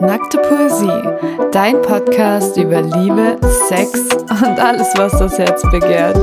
[0.00, 3.36] Nackte Poesie, dein Podcast über Liebe,
[3.68, 6.16] Sex und alles, was das Herz begehrt.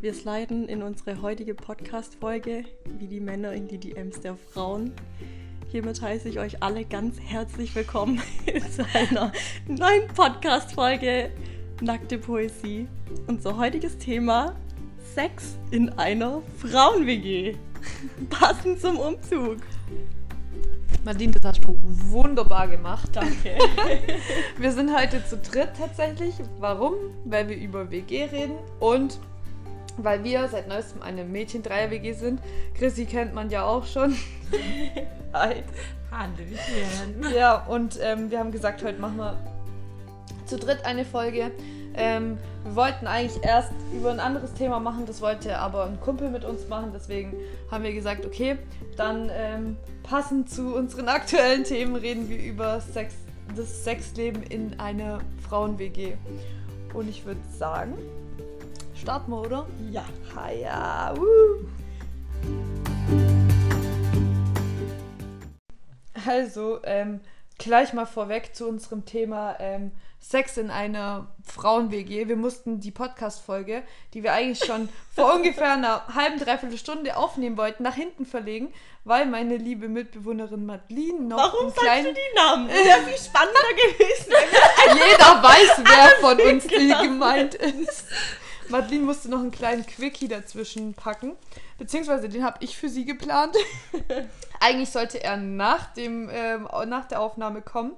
[0.00, 2.64] Wir sliden in unsere heutige Podcast-Folge
[2.98, 4.94] wie die Männer in die DMs der Frauen.
[5.70, 8.22] Hiermit heiße ich euch alle ganz herzlich willkommen
[8.74, 9.30] zu einer
[9.66, 11.32] neuen Podcast-Folge
[11.80, 12.88] Nackte Poesie.
[13.28, 14.56] Unser heutiges Thema:
[15.14, 17.54] Sex in einer Frauen-WG.
[18.30, 19.58] Passend zum Umzug.
[21.04, 21.78] Nadine, das hast du
[22.10, 23.10] wunderbar gemacht.
[23.12, 23.56] Danke.
[24.58, 26.34] Wir sind heute zu dritt tatsächlich.
[26.58, 26.94] Warum?
[27.24, 29.20] Weil wir über WG reden und
[29.96, 32.40] weil wir seit neuestem eine Mädchen-Dreier-WG sind.
[32.74, 34.16] Chrissy kennt man ja auch schon.
[35.32, 35.62] Hi.
[36.10, 37.34] Hallöchen.
[37.34, 39.38] Ja, und ähm, wir haben gesagt, heute machen wir
[40.48, 41.50] zu dritt eine Folge.
[41.98, 46.30] Ähm, wir wollten eigentlich erst über ein anderes Thema machen, das wollte aber ein Kumpel
[46.30, 46.92] mit uns machen.
[46.94, 47.34] Deswegen
[47.72, 48.56] haben wir gesagt, okay,
[48.96, 53.14] dann ähm, passend zu unseren aktuellen Themen reden wir über Sex,
[53.56, 56.14] das Sexleben in einer Frauen-WG.
[56.94, 57.94] Und ich würde sagen,
[58.94, 59.66] starten wir, oder?
[59.90, 60.04] Ja.
[60.36, 61.66] Haja, uh.
[66.26, 67.20] Also, ähm,
[67.58, 72.28] gleich mal vorweg zu unserem Thema ähm, Sex in einer Frauen-WG.
[72.28, 73.82] Wir mussten die Podcast-Folge,
[74.14, 78.72] die wir eigentlich schon vor ungefähr einer halben, dreiviertel Stunde aufnehmen wollten, nach hinten verlegen,
[79.04, 82.06] weil meine liebe Mitbewohnerin Madeline noch Warum einen sagst kleinen...
[82.06, 82.68] du die Namen?
[82.68, 84.32] Wäre viel spannender gewesen.
[84.94, 88.04] Jeder weiß, wer von uns die gemeint ist.
[88.68, 91.36] Madeline musste noch einen kleinen Quickie dazwischen packen.
[91.78, 93.56] Beziehungsweise den habe ich für sie geplant.
[94.60, 97.92] Eigentlich sollte er nach, dem, ähm, nach der Aufnahme kommen.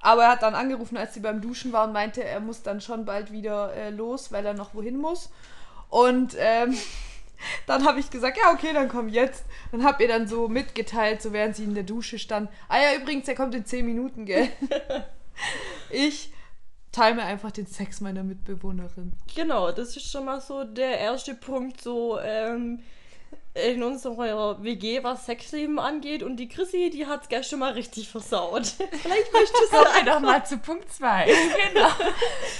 [0.00, 2.80] Aber er hat dann angerufen, als sie beim Duschen war und meinte, er muss dann
[2.80, 5.30] schon bald wieder äh, los, weil er noch wohin muss.
[5.88, 6.76] Und ähm,
[7.66, 9.44] dann habe ich gesagt, ja, okay, dann komm jetzt.
[9.72, 12.48] Dann hab ihr dann so mitgeteilt, so während sie in der Dusche stand.
[12.68, 14.48] Ah ja, übrigens, er kommt in 10 Minuten, gell?
[15.90, 16.32] ich
[16.92, 19.12] teile mir einfach den Sex meiner Mitbewohnerin.
[19.34, 22.80] Genau, das ist schon mal so der erste Punkt so ähm,
[23.56, 26.22] in unserer WG, was Sexleben angeht.
[26.22, 28.66] Und die Chrissy, die hat es gestern mal richtig versaut.
[29.02, 31.26] Vielleicht möchtest du Kommen wir doch mal zu Punkt 2.
[31.72, 31.88] Genau.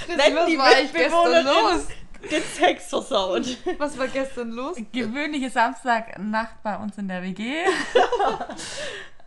[0.07, 1.87] Wenn Wenn die was war ich gestern los?
[2.31, 3.59] den Sex versaut.
[3.79, 4.77] Was war gestern los?
[4.91, 7.53] Gewöhnliche Samstagnacht bei uns in der WG.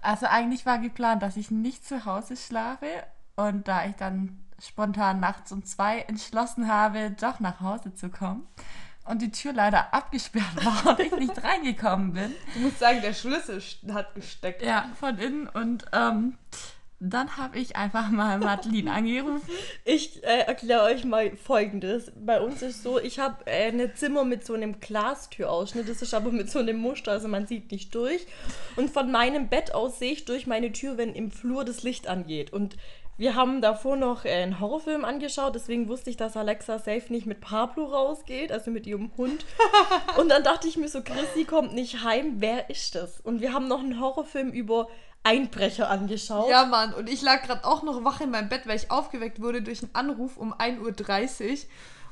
[0.02, 2.88] Also eigentlich war geplant, dass ich nicht zu Hause schlafe.
[3.36, 8.48] Und da ich dann spontan nachts um zwei entschlossen habe, doch nach Hause zu kommen
[9.10, 13.14] und die Tür leider abgesperrt war und ich nicht reingekommen bin, Du musst sagen, der
[13.14, 13.62] Schlüssel
[13.94, 14.62] hat gesteckt.
[14.62, 16.38] ja, von innen und ähm,
[17.02, 19.42] dann habe ich einfach mal Madeline angerufen.
[19.86, 22.12] Ich äh, erkläre euch mal Folgendes.
[22.18, 25.88] Bei uns ist so, ich habe äh, ein Zimmer mit so einem Glastürausschnitt.
[25.88, 28.28] Das ist aber mit so einem Muster, also man sieht nicht durch.
[28.76, 32.08] Und von meinem Bett aus sehe ich durch meine Tür, wenn im Flur das Licht
[32.08, 32.52] angeht.
[32.52, 32.76] Und
[33.20, 37.26] wir haben davor noch äh, einen Horrorfilm angeschaut, deswegen wusste ich, dass Alexa safe nicht
[37.26, 39.46] mit Pablo rausgeht, also mit ihrem Hund.
[40.18, 43.20] Und dann dachte ich mir so, Chrissy kommt nicht heim, wer ist das?
[43.20, 44.88] Und wir haben noch einen Horrorfilm über
[45.24, 46.50] Einbrecher angeschaut.
[46.50, 49.42] Ja, Mann, und ich lag gerade auch noch wach in meinem Bett, weil ich aufgeweckt
[49.42, 51.58] wurde durch einen Anruf um 1.30 Uhr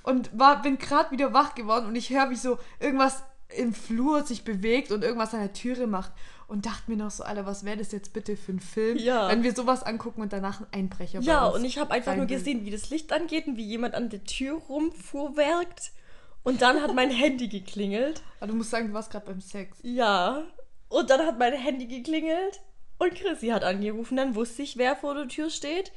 [0.03, 3.23] und war, bin gerade wieder wach geworden und ich höre, wie so irgendwas
[3.55, 6.11] im Flur sich bewegt und irgendwas an der Türe macht
[6.47, 9.27] und dachte mir noch so, Alter, was wäre das jetzt bitte für ein Film, Ja.
[9.29, 12.15] wenn wir sowas angucken und danach ein Einbrecher bei Ja, uns und ich habe einfach
[12.15, 15.91] nur gesehen, wie das Licht angeht und wie jemand an der Tür rumfuhrwerkt.
[16.43, 18.21] Und dann hat mein Handy geklingelt.
[18.39, 19.77] Aber du musst sagen, du warst gerade beim Sex.
[19.81, 20.43] Ja.
[20.89, 22.61] Und dann hat mein Handy geklingelt.
[22.99, 24.15] Und Chrissy hat angerufen.
[24.15, 25.91] Dann wusste ich, wer vor der Tür steht.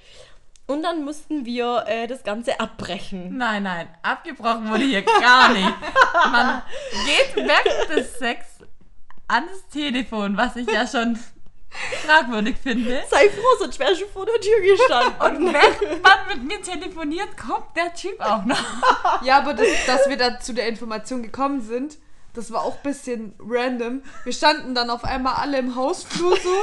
[0.66, 3.36] Und dann mussten wir äh, das Ganze abbrechen.
[3.36, 5.72] Nein, nein, abgebrochen wurde hier gar nicht.
[6.30, 6.62] Man
[7.06, 8.46] geht während des Sex
[9.30, 11.18] ans Telefon, was ich ja schon
[12.04, 13.02] fragwürdig finde.
[13.08, 15.46] Sei froh, sonst wärst du vor der Tür gestanden.
[15.46, 19.22] Und während man mit mir telefoniert, kommt der Typ auch noch.
[19.22, 21.98] Ja, aber das, dass wir da zu der Information gekommen sind,
[22.34, 24.02] das war auch ein bisschen random.
[24.24, 26.54] Wir standen dann auf einmal alle im Hausflur so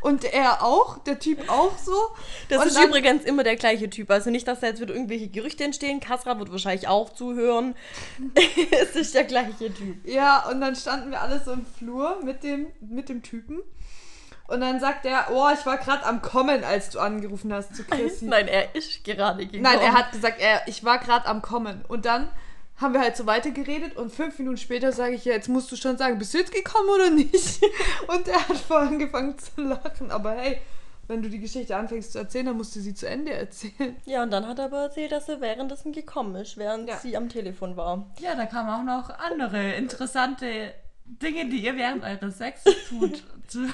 [0.00, 1.92] und er auch, der Typ auch so.
[2.48, 4.10] Das und ist dann- übrigens immer der gleiche Typ.
[4.10, 6.00] Also nicht, dass da jetzt wieder irgendwelche Gerüchte entstehen.
[6.00, 7.74] Kasra wird wahrscheinlich auch zuhören.
[8.70, 10.06] es ist der gleiche Typ.
[10.06, 13.60] Ja, und dann standen wir alle so im Flur mit dem, mit dem Typen.
[14.48, 17.82] Und dann sagt er, oh, ich war gerade am Kommen, als du angerufen hast zu
[17.90, 18.26] Chrissy.
[18.26, 19.62] Nein, er ist gerade gekommen.
[19.62, 21.84] Nein, er hat gesagt, er, ich war gerade am Kommen.
[21.88, 22.30] Und dann
[22.78, 25.76] haben wir halt so weitergeredet und fünf Minuten später sage ich, ja, jetzt musst du
[25.76, 27.60] schon sagen, bist du jetzt gekommen oder nicht?
[28.08, 30.10] Und er hat voll angefangen zu lachen.
[30.10, 30.58] Aber hey,
[31.08, 33.96] wenn du die Geschichte anfängst zu erzählen, dann musst du sie zu Ende erzählen.
[34.04, 36.98] Ja, und dann hat er aber erzählt, dass er währenddessen gekommen ist, während Ja.
[36.98, 38.10] sie am Telefon war.
[38.18, 40.74] Ja, da kamen auch noch andere interessante
[41.06, 43.22] Dinge, die ihr während eures Sex tut.
[43.46, 43.68] zu-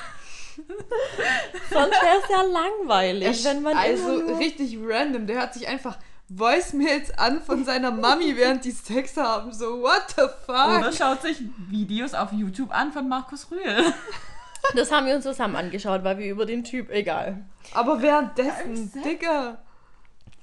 [1.70, 4.38] Sonst wäre es ja langweilig, wenn man also immer nur...
[4.38, 5.26] richtig random.
[5.26, 5.98] Der hört sich einfach
[6.34, 9.52] Voicemails an von seiner Mami, während die Sex haben.
[9.52, 10.78] So, what the fuck?
[10.78, 11.38] Oder schaut sich
[11.68, 13.92] Videos auf YouTube an von Markus Rühl.
[14.76, 16.88] Das haben wir uns zusammen angeschaut, weil wir über den Typ...
[16.90, 17.44] Egal.
[17.74, 19.58] Aber währenddessen, Digga,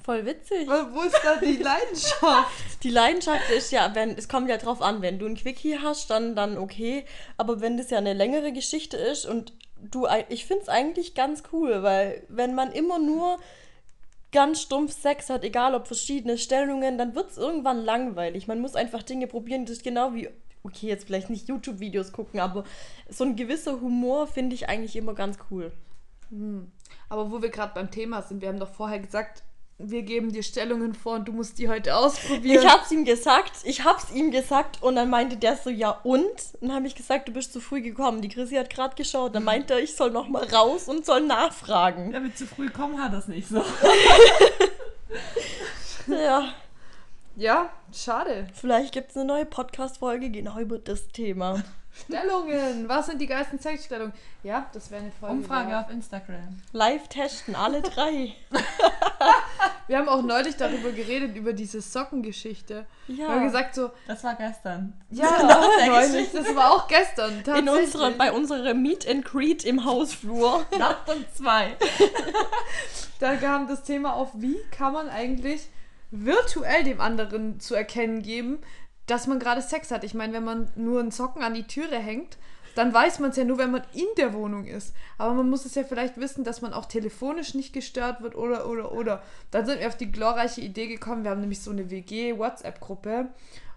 [0.03, 0.67] Voll witzig.
[0.67, 2.51] wo ist da die Leidenschaft?
[2.83, 6.09] Die Leidenschaft ist ja, wenn es kommt ja drauf an, wenn du ein Quickie hast,
[6.09, 7.05] dann, dann okay.
[7.37, 11.43] Aber wenn das ja eine längere Geschichte ist und du, ich finde es eigentlich ganz
[11.51, 13.39] cool, weil wenn man immer nur
[14.31, 18.47] ganz stumpf Sex hat, egal ob verschiedene Stellungen, dann wird es irgendwann langweilig.
[18.47, 20.29] Man muss einfach Dinge probieren, das ist genau wie,
[20.63, 22.63] okay, jetzt vielleicht nicht YouTube-Videos gucken, aber
[23.09, 25.71] so ein gewisser Humor finde ich eigentlich immer ganz cool.
[27.09, 29.43] Aber wo wir gerade beim Thema sind, wir haben doch vorher gesagt,
[29.81, 32.61] wir geben dir Stellungen vor und du musst die heute ausprobieren.
[32.61, 36.21] Ich hab's ihm gesagt, ich hab's ihm gesagt und dann meinte der so, ja und?
[36.21, 38.21] Und dann habe ich gesagt, du bist zu früh gekommen.
[38.21, 41.21] Die Chrissy hat gerade geschaut, dann meinte er, ich soll noch mal raus und soll
[41.21, 42.11] nachfragen.
[42.11, 43.63] Ja, mit zu früh kommen hat das nicht so.
[46.07, 46.53] Ja,
[47.35, 48.47] ja, schade.
[48.53, 51.63] vielleicht gibt's eine neue Podcast-Folge genau über das Thema.
[51.91, 52.87] Stellungen.
[52.87, 54.13] Was sind die geilsten Sexstellungen?
[54.43, 55.35] Ja, das wäre eine Folge.
[55.35, 56.61] Umfrage auf Instagram.
[56.71, 58.35] Live testen, alle drei.
[59.87, 62.85] Wir haben auch neulich darüber geredet, über diese Sockengeschichte.
[63.07, 64.93] Wir haben Ja, gesagt so, Das war gestern.
[65.09, 65.35] ja,
[65.79, 67.43] der neulich, das war auch gestern.
[67.57, 70.65] in unserer, bei unserer Meet and Greet im Hausflur.
[70.77, 71.75] Nacht um zwei.
[73.19, 75.67] Da kam das Thema auf, wie kann man eigentlich
[76.09, 78.59] virtuell dem anderen zu erkennen geben,
[79.09, 80.03] dass man gerade Sex hat.
[80.03, 82.37] Ich meine, wenn man nur einen Socken an die Türe hängt,
[82.75, 84.93] dann weiß man es ja nur, wenn man in der Wohnung ist.
[85.17, 88.67] Aber man muss es ja vielleicht wissen, dass man auch telefonisch nicht gestört wird oder,
[88.69, 89.23] oder, oder.
[89.51, 93.29] Dann sind wir auf die glorreiche Idee gekommen, wir haben nämlich so eine WG-WhatsApp-Gruppe,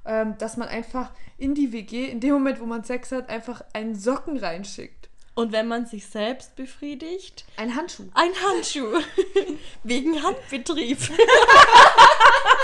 [0.05, 3.63] ähm, dass man einfach in die WG, in dem Moment, wo man Sex hat, einfach
[3.73, 5.09] einen Socken reinschickt.
[5.35, 8.05] Und wenn man sich selbst befriedigt, Ein Handschuh.
[8.15, 9.01] ein Handschuh.
[9.83, 10.99] Wegen Handbetrieb.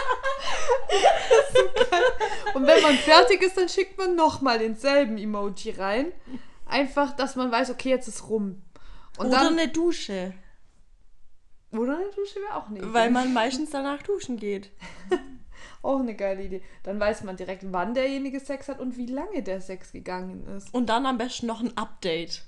[2.55, 6.13] Und wenn man fertig ist, dann schickt man nochmal denselben Emoji rein.
[6.67, 8.63] Einfach, dass man weiß, okay, jetzt ist rum.
[9.19, 9.59] Und Oder dann.
[9.59, 10.35] eine Dusche.
[11.73, 12.93] Oder eine Dusche wäre auch eine Idee.
[12.93, 14.71] Weil man meistens danach duschen geht.
[15.83, 16.63] Auch eine geile Idee.
[16.83, 20.73] Dann weiß man direkt, wann derjenige Sex hat und wie lange der Sex gegangen ist.
[20.75, 22.45] Und dann am besten noch ein Update.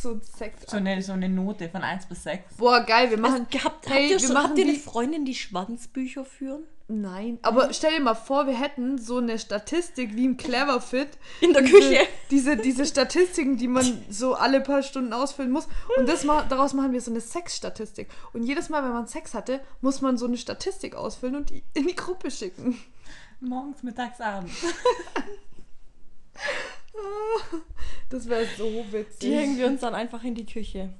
[0.00, 0.70] So ein Sex.
[0.70, 2.56] So eine, so eine Note von 1 bis 6.
[2.56, 3.46] Boah, geil, wir machen.
[3.50, 6.64] Es, habt, hey, habt, ihr machen habt ihr eine die- Freundin, die Schwanzbücher führen?
[6.86, 7.38] Nein.
[7.40, 11.08] Aber stell dir mal vor, wir hätten so eine Statistik wie im Cleverfit.
[11.40, 12.06] In der diese, Küche.
[12.30, 15.66] Diese, diese Statistiken, die man so alle paar Stunden ausfüllen muss.
[15.96, 18.08] Und das ma daraus machen wir so eine Sexstatistik.
[18.34, 21.62] Und jedes Mal, wenn man Sex hatte, muss man so eine Statistik ausfüllen und die
[21.72, 22.78] in die Gruppe schicken.
[23.40, 24.54] Morgens, mittags, abends.
[28.10, 29.18] Das wäre so witzig.
[29.20, 30.92] Die hängen wir uns dann einfach in die Küche.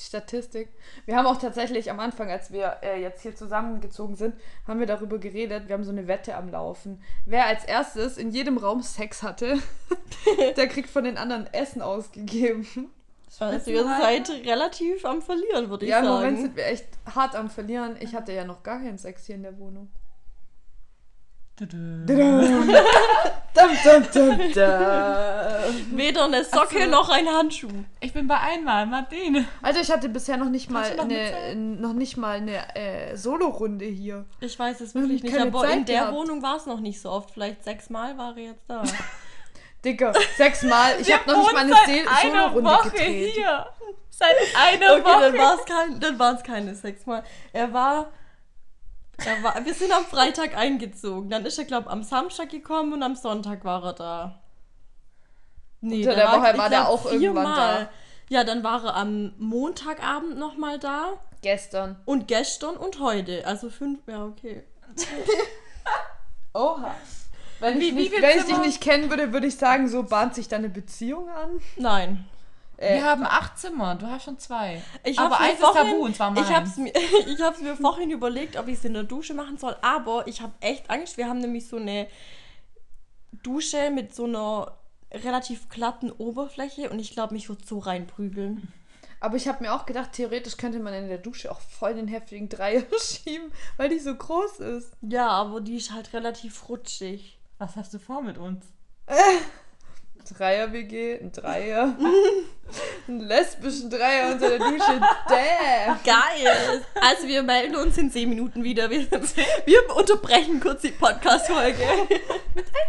[0.00, 0.68] Statistik.
[1.06, 4.36] Wir haben auch tatsächlich am Anfang, als wir äh, jetzt hier zusammengezogen sind,
[4.66, 5.66] haben wir darüber geredet.
[5.66, 7.02] Wir haben so eine Wette am Laufen.
[7.26, 9.58] Wer als erstes in jedem Raum Sex hatte,
[10.56, 12.66] der kriegt von den anderen Essen ausgegeben.
[13.40, 16.16] Also ihr seid relativ am Verlieren, würde ich ja, im sagen.
[16.16, 17.96] Moment sind wir echt hart am Verlieren.
[18.00, 19.90] Ich hatte ja noch gar keinen Sex hier in der Wohnung.
[23.54, 25.96] Dum, dum, dum, dum.
[25.98, 27.68] Weder eine Socke noch ein Handschuh.
[28.00, 29.46] Ich bin bei einmal, Martine.
[29.62, 33.84] Also ich hatte bisher noch nicht mal noch eine, noch nicht mal eine äh, Solo-Runde
[33.86, 34.26] hier.
[34.40, 36.14] Ich weiß es wirklich nicht, aber in Zeit der gehabt.
[36.16, 37.32] Wohnung war es noch nicht so oft.
[37.32, 38.82] Vielleicht sechsmal war er jetzt da.
[39.84, 41.00] Dicker, sechsmal.
[41.00, 41.92] Ich habe noch nicht mal eine seit Se-
[42.28, 43.34] einer Solo-Runde Woche gedreht.
[43.34, 43.66] hier.
[44.10, 45.38] Seit einer Okay, dann Woche.
[45.42, 47.22] war es kein, dann waren es keine sechsmal.
[47.52, 48.10] Er war,
[49.42, 51.28] war, wir sind am Freitag eingezogen.
[51.30, 54.42] Dann ist er, glaube am Samstag gekommen und am Sonntag war er da.
[55.80, 57.78] Nee, Unter der Woche ich war glaub, auch irgendwann viermal.
[57.84, 57.90] da.
[58.30, 61.14] Ja, dann war er am Montagabend nochmal da.
[61.40, 61.96] Gestern.
[62.04, 63.46] Und gestern und heute.
[63.46, 64.64] Also fünf, ja, okay.
[66.54, 66.94] Oha.
[67.60, 69.88] Wenn, ich, Wie- wie nicht, viel wenn ich dich nicht kennen würde, würde ich sagen,
[69.88, 71.60] so bahnt sich da eine Beziehung an.
[71.76, 72.28] Nein.
[72.78, 74.80] Äh, Wir haben acht Zimmer, du hast schon zwei.
[75.04, 76.50] Ich Aber eins ist vorhin- tabu, und zwar Ich meins.
[76.50, 76.92] hab's mir,
[77.26, 80.40] ich hab's mir vorhin überlegt, ob ich es in der Dusche machen soll, aber ich
[80.40, 81.16] habe echt Angst.
[81.16, 82.06] Wir haben nämlich so eine
[83.42, 84.78] Dusche mit so einer
[85.12, 88.72] relativ glatten Oberfläche und ich glaube, mich wird so reinprügeln.
[89.20, 92.06] aber ich habe mir auch gedacht, theoretisch könnte man in der Dusche auch voll den
[92.08, 94.92] heftigen Dreier schieben, weil die so groß ist.
[95.02, 97.38] Ja, aber die ist halt relativ rutschig.
[97.58, 98.64] Was hast du vor mit uns?
[100.36, 101.96] Dreier-WG, ein Dreier.
[103.08, 105.00] Einen lesbischen Dreier unter der Dusche.
[105.28, 105.98] Damn.
[106.04, 106.84] Geil!
[107.00, 108.90] Also wir melden uns in 10 Minuten wieder.
[108.90, 109.10] Wir,
[109.64, 111.78] wir unterbrechen kurz die Podcast-Folge.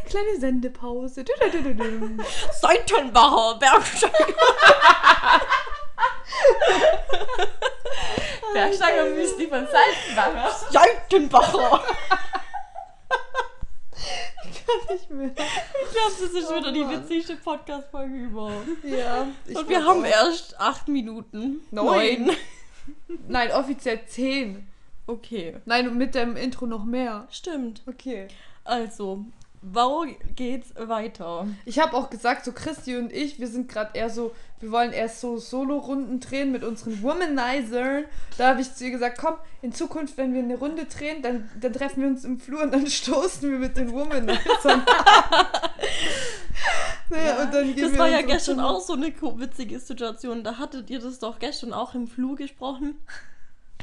[0.09, 1.23] Kleine Sendepause.
[1.23, 2.23] Du, du, du, du, du.
[2.51, 4.33] Seitenbacher Bergsteiger.
[8.53, 9.65] Bergsteiger Müsli von
[13.99, 14.85] Salzbacher.
[14.87, 14.93] Seitenbacher.
[14.93, 15.27] Nicht mehr.
[15.29, 18.67] Ich glaube, das ist wieder die witzigste Podcast-Folge überhaupt.
[18.83, 19.27] Ja.
[19.45, 20.07] ich Und wir haben auch.
[20.07, 21.61] erst 8 Minuten.
[21.71, 22.25] Neun.
[22.25, 22.37] Neun.
[23.27, 24.67] Nein, offiziell 10.
[25.07, 25.57] Okay.
[25.65, 27.27] Nein, und mit dem Intro noch mehr.
[27.31, 27.81] Stimmt.
[27.87, 28.27] Okay.
[28.63, 29.25] Also,
[29.61, 31.45] wo geht's weiter?
[31.65, 34.93] Ich habe auch gesagt, so Christi und ich, wir sind gerade eher so, wir wollen
[34.93, 38.05] erst so Solo-Runden drehen mit unseren Womanizern.
[38.37, 41.49] Da habe ich zu ihr gesagt, komm, in Zukunft, wenn wir eine Runde drehen, dann,
[41.59, 44.39] dann treffen wir uns im Flur und dann stoßen wir mit den Womanizern.
[47.09, 50.43] naja, und dann gehen Das wir war ja gestern auch so eine witzige Situation.
[50.43, 52.95] Da hattet ihr das doch gestern auch im Flur gesprochen.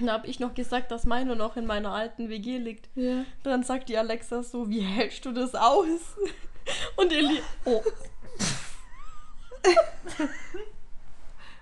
[0.00, 2.88] Da habe ich noch gesagt, dass meine noch in meiner alten WG liegt.
[2.94, 3.24] Ja.
[3.42, 6.00] Dann sagt die Alexa so, wie hältst du das aus?
[6.96, 7.82] Und Eli, oh,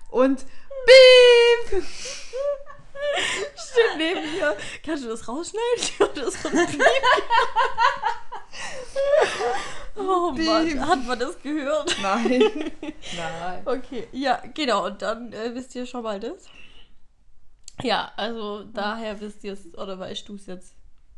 [0.09, 0.45] Und
[0.85, 1.83] Beep!
[3.55, 4.55] steht neben mir.
[4.85, 5.99] Kannst du das rausschneiden?
[5.99, 6.81] Oder so ein Piep.
[9.97, 11.95] oh Mann, hat man das gehört?
[12.01, 12.41] Nein.
[12.81, 13.61] Nein.
[13.65, 14.85] Okay, ja, genau.
[14.85, 16.45] Und dann äh, wisst ihr schon mal das.
[17.83, 20.75] Ja, also daher wisst ihr es, oder weißt du es jetzt,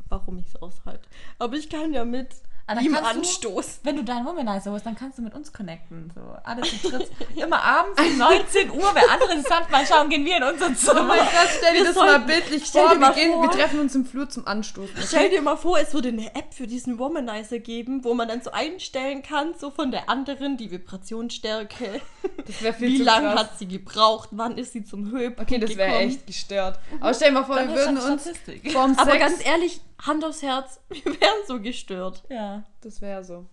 [0.10, 1.08] warum ich es aushalte.
[1.40, 2.30] Aber ich kann ja mit
[2.68, 3.62] Dann ihm kannst du-.
[3.84, 6.12] Wenn du deinen Womanizer holst, dann kannst du mit uns connecten.
[6.14, 7.10] So, alle zu dritt.
[7.36, 11.04] Immer abends um 19 Uhr, wer andere Sandmann schauen, gehen wir in unser Oh Zimmer.
[11.04, 13.00] mein Gott, stell dir Wir das sollten- mal bildlich stell vor.
[13.00, 14.96] Wir, gehen, vor- wir treffen uns im Flur zum Anstoßen.
[15.02, 18.42] Stell dir mal vor, es würde eine App für diesen Womanizer geben, wo man dann
[18.42, 22.02] so einstellen kann, so von der anderen, die Vibrationsstärke.
[22.46, 24.30] Das wäre viel Wie lange hat sie gebraucht?
[24.32, 26.80] Wann ist sie zum Höhepunkt Okay, das wäre echt gestört.
[27.00, 28.30] Aber stell dir mal vor, Dann wir würden uns
[28.74, 32.24] vorm Aber ganz ehrlich, Hand aufs Herz, wir wären so gestört.
[32.30, 32.57] Ja.
[32.82, 33.46] Das wäre so.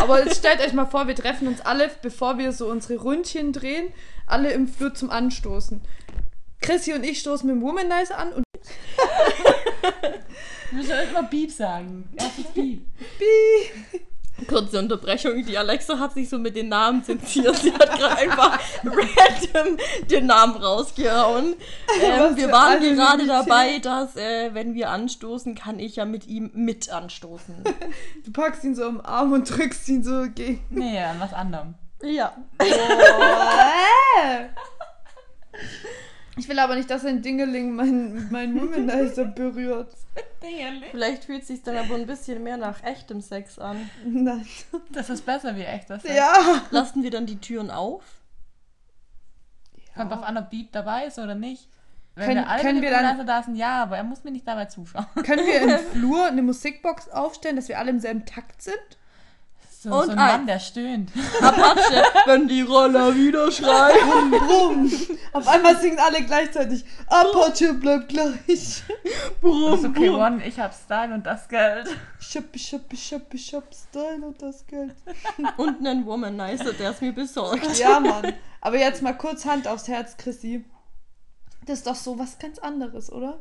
[0.00, 3.52] Aber jetzt stellt euch mal vor, wir treffen uns alle, bevor wir so unsere Ründchen
[3.52, 3.92] drehen,
[4.26, 5.80] alle im Flur zum Anstoßen.
[6.60, 8.44] Chrissy und ich stoßen mit dem Womanizer an und
[10.70, 12.08] Du musst ja immer Beep sagen.
[12.16, 12.82] Erstes Beep.
[14.46, 17.56] Kurze Unterbrechung, die Alexa hat sich so mit den Namen zensiert.
[17.56, 19.78] Sie hat gerade einfach random
[20.10, 21.54] den Namen rausgehauen.
[22.02, 26.50] Ähm, wir waren gerade dabei, dass, äh, wenn wir anstoßen, kann ich ja mit ihm
[26.54, 27.64] mit anstoßen.
[28.24, 30.64] du packst ihn so am Arm und drückst ihn so gegen.
[30.70, 31.74] Nee, an was anderem.
[32.02, 32.36] Ja.
[36.38, 39.94] Ich will aber nicht, dass ein Dingeling mein, mein Womanizer berührt.
[40.90, 43.90] Vielleicht fühlt es sich dann aber ein bisschen mehr nach echtem Sex an.
[44.04, 44.46] Nein.
[44.92, 45.88] Das ist besser wie echt.
[45.90, 46.62] Das Ja.
[46.70, 48.02] Lassen wir dann die Türen auf?
[49.96, 51.68] Kommt drauf an, ob Beep dabei ist oder nicht.
[52.14, 54.46] Wenn Können- wir alle können wir dann- da sind, ja, aber er muss mir nicht
[54.46, 55.06] dabei zuschauen.
[55.24, 58.76] Können wir im Flur eine Musikbox aufstellen, dass wir alle im selben Takt sind?
[59.78, 60.16] So, Und so ein.
[60.16, 61.10] Mann, der stöhnt.
[61.40, 64.30] Apache, wenn die Roller wieder schreien.
[64.30, 64.90] Brumm.
[65.34, 66.84] Auf einmal singen alle gleichzeitig.
[67.08, 68.36] Apache bleibt gleich.
[68.46, 68.82] Das
[69.42, 70.20] Brumm, ist okay, brumm.
[70.20, 71.88] One, ich hab Style und das Geld.
[72.18, 74.94] Schuppi, schuppi, schuppi, schupp, Style und das Geld.
[75.58, 77.78] Und einen Womanizer, der es mir besorgt.
[77.78, 78.32] Ja, Mann.
[78.62, 80.64] Aber jetzt mal kurz Hand aufs Herz, Chrissy.
[81.66, 83.40] Das ist doch so was ganz anderes, oder?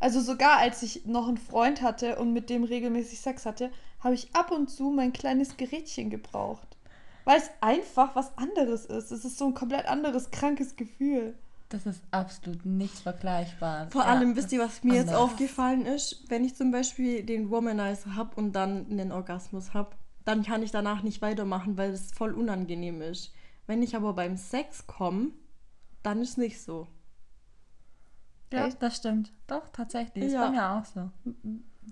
[0.00, 4.14] Also sogar als ich noch einen Freund hatte und mit dem regelmäßig Sex hatte, habe
[4.14, 6.76] ich ab und zu mein kleines Gerätchen gebraucht.
[7.24, 9.10] Weil es einfach was anderes ist.
[9.10, 11.34] Es ist so ein komplett anderes, krankes Gefühl.
[11.68, 13.90] Das ist absolut nicht vergleichbar.
[13.90, 16.22] Vor Ja, allem, wisst ihr, was mir jetzt aufgefallen ist?
[16.28, 20.70] Wenn ich zum Beispiel den Womanizer habe und dann einen Orgasmus habe, dann kann ich
[20.70, 23.32] danach nicht weitermachen, weil es voll unangenehm ist.
[23.66, 25.30] Wenn ich aber beim Sex komme,
[26.04, 26.86] dann ist nicht so.
[28.52, 28.80] Ja, Echt?
[28.82, 29.32] das stimmt.
[29.46, 30.24] Doch, tatsächlich.
[30.24, 30.46] Ist Ja.
[30.46, 31.10] bei mir auch so.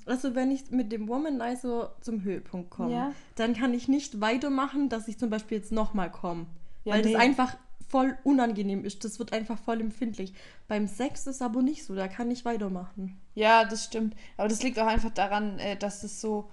[0.06, 3.12] Also wenn ich mit dem Womanizer zum Höhepunkt komme, Ja.
[3.36, 6.46] dann kann ich nicht weitermachen, dass ich zum Beispiel jetzt nochmal komme.
[6.84, 7.12] Ja, weil nee.
[7.12, 7.56] das einfach
[7.88, 9.04] voll unangenehm ist.
[9.04, 10.34] Das wird einfach voll empfindlich.
[10.68, 13.20] Beim Sex ist aber nicht so, da kann ich weitermachen.
[13.34, 14.14] Ja, das stimmt.
[14.36, 16.50] Aber das liegt auch einfach daran, äh, dass es so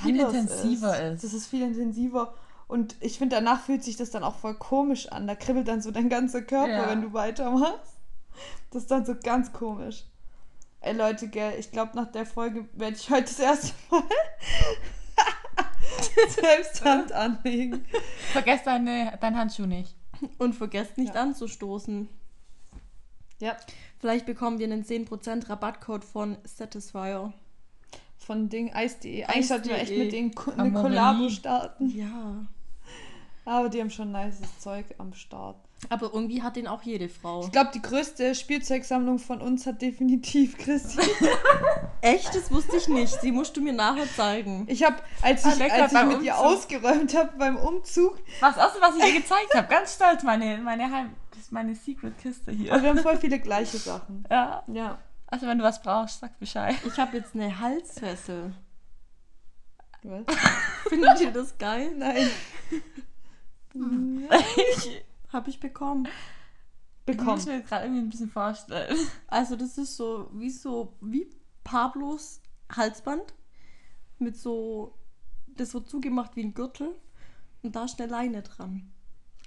[0.00, 1.22] Viel anders intensiver ist.
[1.24, 2.34] Das ist viel intensiver.
[2.68, 5.26] Und ich finde, danach fühlt sich das dann auch voll komisch an.
[5.26, 6.88] Da kribbelt dann so dein ganzer Körper, Ja.
[6.90, 7.98] wenn du weitermachst.
[8.70, 10.04] Das ist dann so ganz komisch.
[10.80, 14.02] Ey Leute, gell, ich glaube, nach der Folge werde ich heute das erste Mal
[16.28, 17.84] selbst Hand anlegen.
[18.32, 19.94] Vergesst deine, deinen Handschuh nicht.
[20.38, 21.22] Und vergesst nicht Ja.
[21.22, 22.08] anzustoßen.
[23.40, 23.56] Ja,
[23.98, 27.32] Vielleicht bekommen wir einen 10% Rabattcode von Satisfyer.
[28.18, 29.24] von Ding Eis.de.
[29.24, 30.04] Eigentlich sollten wir echt Eis.de.
[30.04, 30.72] mit denen Ko- eine.
[30.72, 31.88] Kollabo starten.
[31.96, 32.44] Ja.
[33.44, 35.56] Aber die haben schon nices Zeug am Start.
[35.88, 37.44] Aber irgendwie hat den auch jede Frau.
[37.44, 41.00] Ich glaube, die größte Spielzeugsammlung von uns hat definitiv Christi.
[42.00, 42.34] Echt?
[42.34, 43.22] Das wusste ich nicht.
[43.22, 44.64] Die musst du mir nachher zeigen.
[44.68, 46.46] Ich habe, als ich, lecker, als ich mit ihr Umzug.
[46.46, 49.68] ausgeräumt habe beim Umzug, Was auch so, was ich dir gezeigt habe.
[49.68, 51.14] Ganz stolz, meine, meine Heim...
[51.30, 52.82] Das ist meine Secret-Kiste aber hier.
[52.82, 54.24] wir haben voll viele gleiche Sachen.
[54.30, 54.62] Ja.
[54.68, 54.98] Ja.
[55.26, 56.76] Also wenn du was brauchst, sag Bescheid.
[56.86, 58.54] Ich habe jetzt eine Halsfessel.
[60.02, 60.24] Was?
[60.88, 61.92] Findet ihr das geil?
[61.96, 62.28] Nein.
[65.32, 66.06] Habe ich bekommen.
[67.00, 67.30] Ich Bekommen.
[67.30, 68.96] muss mir gerade irgendwie ein bisschen vorstellen.
[69.26, 71.26] Also das ist so wie so wie
[71.64, 73.34] Pablos Halsband
[74.18, 74.94] mit so
[75.48, 76.94] das wird zugemacht wie ein Gürtel
[77.62, 78.90] und da ist eine Leine dran.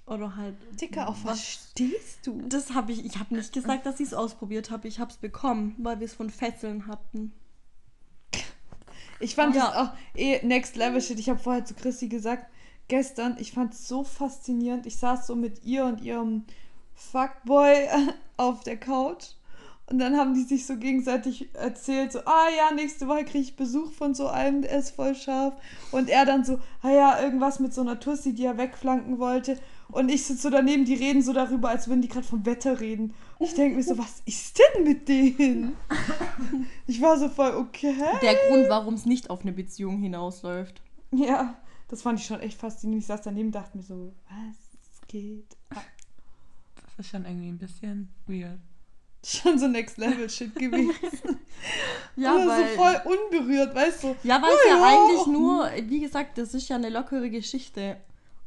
[0.05, 2.41] Oder halt Dicker, auf was stehst du?
[2.47, 4.87] Das habe ich ich habe nicht gesagt, dass ich es ausprobiert habe.
[4.87, 7.31] Ich habe es bekommen, weil wir es von Fesseln hatten.
[9.19, 9.67] Ich fand Ja.
[9.67, 11.19] das auch eh Next Level Shit.
[11.19, 12.51] Ich habe vorher zu Christi gesagt,
[12.87, 14.85] gestern, ich fand es so faszinierend.
[14.85, 16.43] Ich saß so mit ihr und ihrem
[16.93, 17.87] Fuckboy
[18.37, 19.25] auf der Couch.
[19.87, 23.55] Und dann haben die sich so gegenseitig erzählt, so, ah ja, nächste Woche kriege ich
[23.55, 25.53] Besuch von so einem, der ist voll scharf.
[25.91, 29.59] Und er dann so, ah ja, irgendwas mit so einer Tussi, die er wegflanken wollte.
[29.89, 32.79] Und ich sitze so daneben, die reden so darüber, als würden die gerade vom Wetter
[32.79, 33.13] reden.
[33.37, 35.75] Und ich denke mir so, was ist denn mit denen?
[36.87, 37.93] Ich war so voll, okay.
[38.23, 40.81] Der Grund, warum es nicht auf eine Beziehung hinausläuft.
[41.11, 41.55] Ja,
[41.87, 43.03] das fand ich schon echt faszinierend.
[43.03, 45.55] Ich saß daneben und dachte mir so, was geht?
[45.69, 45.83] ab?
[46.75, 48.59] Das ist schon irgendwie ein bisschen weird.
[49.25, 50.93] Schon so Next Level Shit gewesen.
[52.15, 54.15] Ja, Oder weil so voll unberührt, weißt du?
[54.23, 54.85] Ja, weil es ja, ja.
[54.85, 57.97] eigentlich nur, wie gesagt, das ist ja eine lockere Geschichte.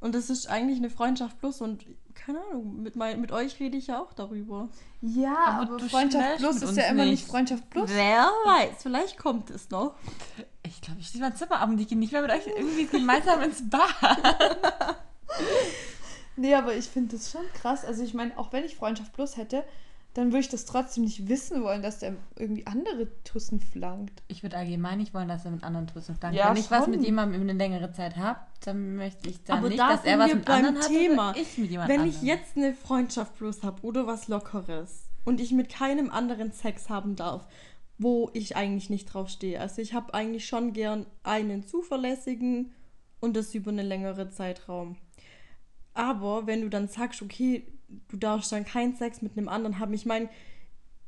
[0.01, 3.77] Und das ist eigentlich eine Freundschaft plus und keine Ahnung, mit, mein, mit euch rede
[3.77, 4.69] ich ja auch darüber.
[5.01, 7.29] Ja, Aber aber, du Freundschaft Plus ist ja immer nicht nicht.
[7.29, 7.91] Freundschaft Plus.
[7.93, 9.95] Wer weiß, vielleicht kommt es noch.
[10.67, 12.87] Ich glaube, ich stehe mein Zimmer ab und ich gehe nicht mehr mit euch irgendwie
[12.87, 13.87] gemeinsam ins Bad.
[16.39, 17.85] Nee, aber ich finde das schon krass.
[17.85, 19.65] Also ich meine, auch wenn ich Freundschaft Plus hätte,
[20.15, 24.23] dann würde ich das trotzdem nicht wissen wollen, dass der irgendwie andere Tussen flankt.
[24.27, 26.37] Ich würde allgemein nicht wollen, dass er mit anderen Tussen flankt.
[26.37, 26.91] Ja, Wenn ich was schon.
[26.93, 30.19] mit jemandem eine längere Zeit habe, dann möchte ich dann Aber nicht, da dass er
[30.19, 31.31] was mit beim anderen hat Thema.
[31.31, 32.21] oder ich mit jemand Wenn anderem.
[32.23, 36.89] ich jetzt eine Freundschaft plus habe oder was Lockeres und ich mit keinem anderen Sex
[36.89, 37.47] haben darf,
[37.99, 39.61] wo ich eigentlich nicht drauf stehe.
[39.61, 42.73] Also ich habe eigentlich schon gern einen zuverlässigen
[43.21, 44.97] und das über einen längeren Zeitraum.
[45.95, 47.67] Aber wenn du dann sagst, okay,
[48.09, 50.29] du darfst dann keinen Sex mit einem anderen haben, ich meine,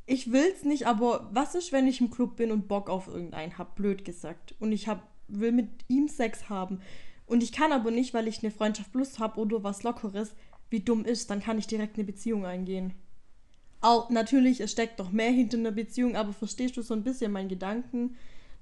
[0.06, 3.58] ich will's nicht, aber was ist, wenn ich im Club bin und Bock auf irgendeinen
[3.58, 6.80] hab, blöd gesagt, und ich hab, will mit ihm Sex haben
[7.26, 10.34] und ich kann aber nicht, weil ich eine Freundschaft plus hab oder was Lockeres,
[10.68, 12.94] wie dumm ist, dann kann ich direkt eine Beziehung eingehen.
[13.80, 17.32] Auch natürlich, es steckt noch mehr hinter einer Beziehung, aber verstehst du so ein bisschen
[17.32, 18.16] meinen Gedanken?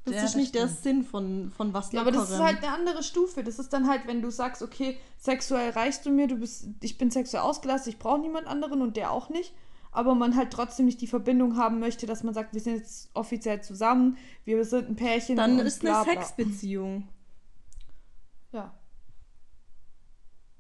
[0.05, 0.83] Das Ja, ist das nicht der stimmt.
[0.83, 3.45] Sinn von, von was Ja, aber das ist halt eine andere Stufe.
[3.45, 6.97] Das ist dann halt, wenn du sagst, okay, sexuell reichst du mir, du bist, ich
[6.99, 9.53] bin sexuell ausgelastet, ich brauche niemand anderen und der auch nicht.
[9.91, 13.11] Aber man halt trotzdem nicht die Verbindung haben möchte, dass man sagt, wir sind jetzt
[13.15, 15.37] offiziell zusammen, wir sind ein Pärchen.
[15.37, 16.11] Dann ist bla, eine.
[16.13, 17.09] Sexbeziehung.
[18.53, 18.73] Ja.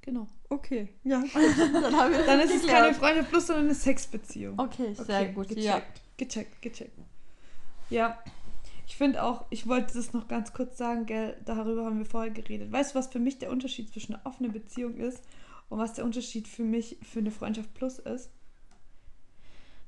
[0.03, 0.27] Genau.
[0.51, 4.59] Okay, ja, dann haben wir Dann ist es keine Freunde plus, sondern eine Sexbeziehung.
[4.59, 5.49] Okay, sehr Okay, gut.
[5.49, 5.65] gecheckt.
[5.67, 5.83] Ja.
[6.17, 6.99] Gecheckt, gecheckt.
[7.91, 8.19] Ja.
[8.89, 12.31] Ich finde auch, ich wollte das noch ganz kurz sagen, gell, darüber haben wir vorher
[12.31, 12.73] geredet.
[12.73, 15.23] Weißt du, was für mich der Unterschied zwischen einer offenen Beziehung ist
[15.69, 18.31] und was der Unterschied für mich für eine Freundschaft Plus ist?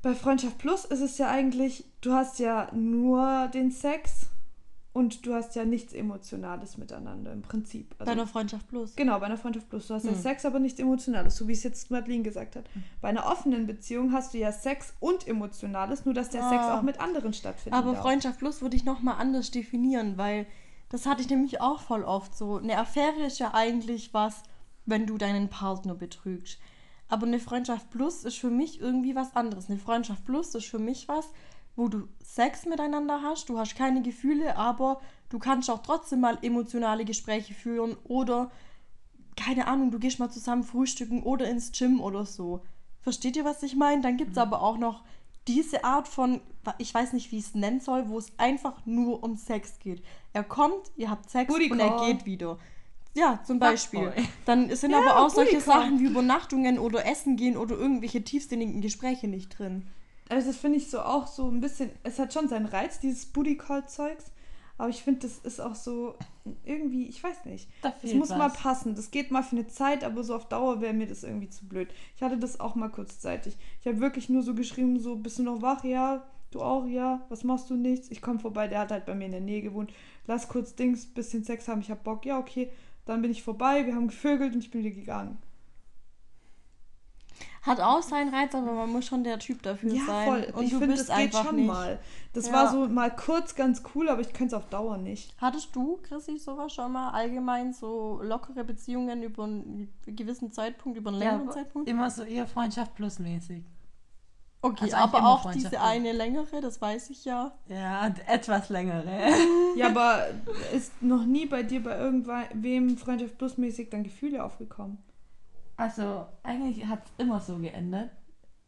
[0.03, 4.27] Bei Freundschaft Plus ist es ja eigentlich, du hast ja nur den Sex
[4.93, 7.95] und du hast ja nichts Emotionales miteinander im Prinzip.
[7.99, 8.97] Also Bei einer Freundschaft plus.
[8.97, 9.87] Genau, bei einer Freundschaft plus.
[9.87, 10.19] Du hast ja Hm.
[10.21, 12.65] Sex, aber nichts Emotionales, so wie es jetzt Madeline gesagt hat.
[13.01, 16.79] Bei einer offenen Beziehung hast du ja Sex und Emotionales, nur dass der Sex Ah.
[16.79, 17.79] auch mit anderen stattfindet.
[17.79, 20.47] Aber Freundschaft plus würde ich nochmal anders definieren, weil
[20.89, 22.57] das hatte ich nämlich auch voll oft so.
[22.57, 24.43] Eine Affäre ist ja eigentlich was,
[24.87, 26.59] wenn du deinen Partner betrügst.
[27.09, 29.69] Aber eine Freundschaft plus ist für mich irgendwie was anderes.
[29.69, 31.29] Eine Freundschaft plus ist für mich was,
[31.81, 36.39] wo du Sex miteinander hast, du hast keine Gefühle, aber du kannst auch trotzdem mal
[36.43, 38.51] emotionale Gespräche führen oder
[39.35, 42.61] keine Ahnung, du gehst mal zusammen frühstücken oder ins Gym oder so.
[43.01, 44.03] Versteht ihr, was ich meine?
[44.03, 45.03] Dann gibt es aber auch noch
[45.49, 46.43] diese Art von,
[46.77, 50.03] ich weiß nicht, wie ich es nennen soll, wo es einfach nur um Sex geht.
[50.35, 52.59] Er kommt, ihr habt Sex Booty und er geht wieder.
[53.15, 54.13] Ja, zum Beispiel.
[54.45, 55.81] Dann sind Ja, aber auch solche Booty Call.
[55.81, 59.89] Sachen wie Übernachtungen oder Essen gehen oder irgendwelche tiefsinnigen Gespräche nicht drin.
[60.31, 63.27] Also das finde ich so auch so ein bisschen, es hat schon seinen Reiz, dieses
[63.27, 64.31] Booty Call Zeugs,
[64.79, 66.15] aber ich finde, das ist auch so
[66.65, 67.69] irgendwie, ich weiß nicht.
[67.83, 68.57] Da Das muss mal was.
[68.57, 68.95] passen.
[68.95, 71.67] Das geht mal für eine Zeit, aber so auf Dauer wäre mir das irgendwie zu
[71.67, 71.89] blöd.
[72.17, 73.59] Ich hatte das auch mal kurzzeitig.
[73.81, 75.85] Ich habe wirklich nur so geschrieben, so, bist du noch wach?
[75.85, 76.25] Ja.
[76.51, 76.87] Du auch?
[76.87, 77.21] Ja.
[77.29, 77.75] Was machst du?
[77.75, 78.11] Nichts.
[78.11, 78.69] Ich komme vorbei.
[78.69, 79.93] Der hat halt bei mir in der Nähe gewohnt.
[80.27, 81.83] Lass kurz Dings, bisschen Sex haben.
[81.83, 82.25] Ich hab Bock.
[82.25, 82.71] Ja, okay.
[83.05, 83.85] Dann bin ich vorbei.
[83.85, 85.37] Wir haben gevögelt und ich bin wieder gegangen.
[87.63, 90.27] Hat auch seinen Reiz, aber man muss schon der Typ dafür Ja, sein.
[90.29, 90.53] voll.
[90.55, 91.67] Und ich du finde, bist das geht einfach schon nicht.
[91.67, 91.99] mal.
[92.33, 92.53] Das Ja.
[92.55, 95.35] war so mal kurz ganz cool, aber ich könnte es auf Dauer nicht.
[95.39, 101.11] Hattest du, Chrissy, sowas schon mal allgemein so lockere Beziehungen über einen gewissen Zeitpunkt, über
[101.11, 101.89] einen längeren Ja, Zeitpunkt?
[101.89, 103.63] immer so eher Freundschaft plus mäßig.
[104.63, 107.53] Okay, also aber auch diese eine längere, das weiß ich ja.
[107.69, 109.07] Ja, etwas längere.
[109.77, 110.27] Ja, aber
[110.75, 114.99] ist noch nie bei dir bei irgendwem Freundschaft plusmäßig dann Gefühle aufgekommen?
[115.81, 118.11] Also, eigentlich hat es immer so geendet.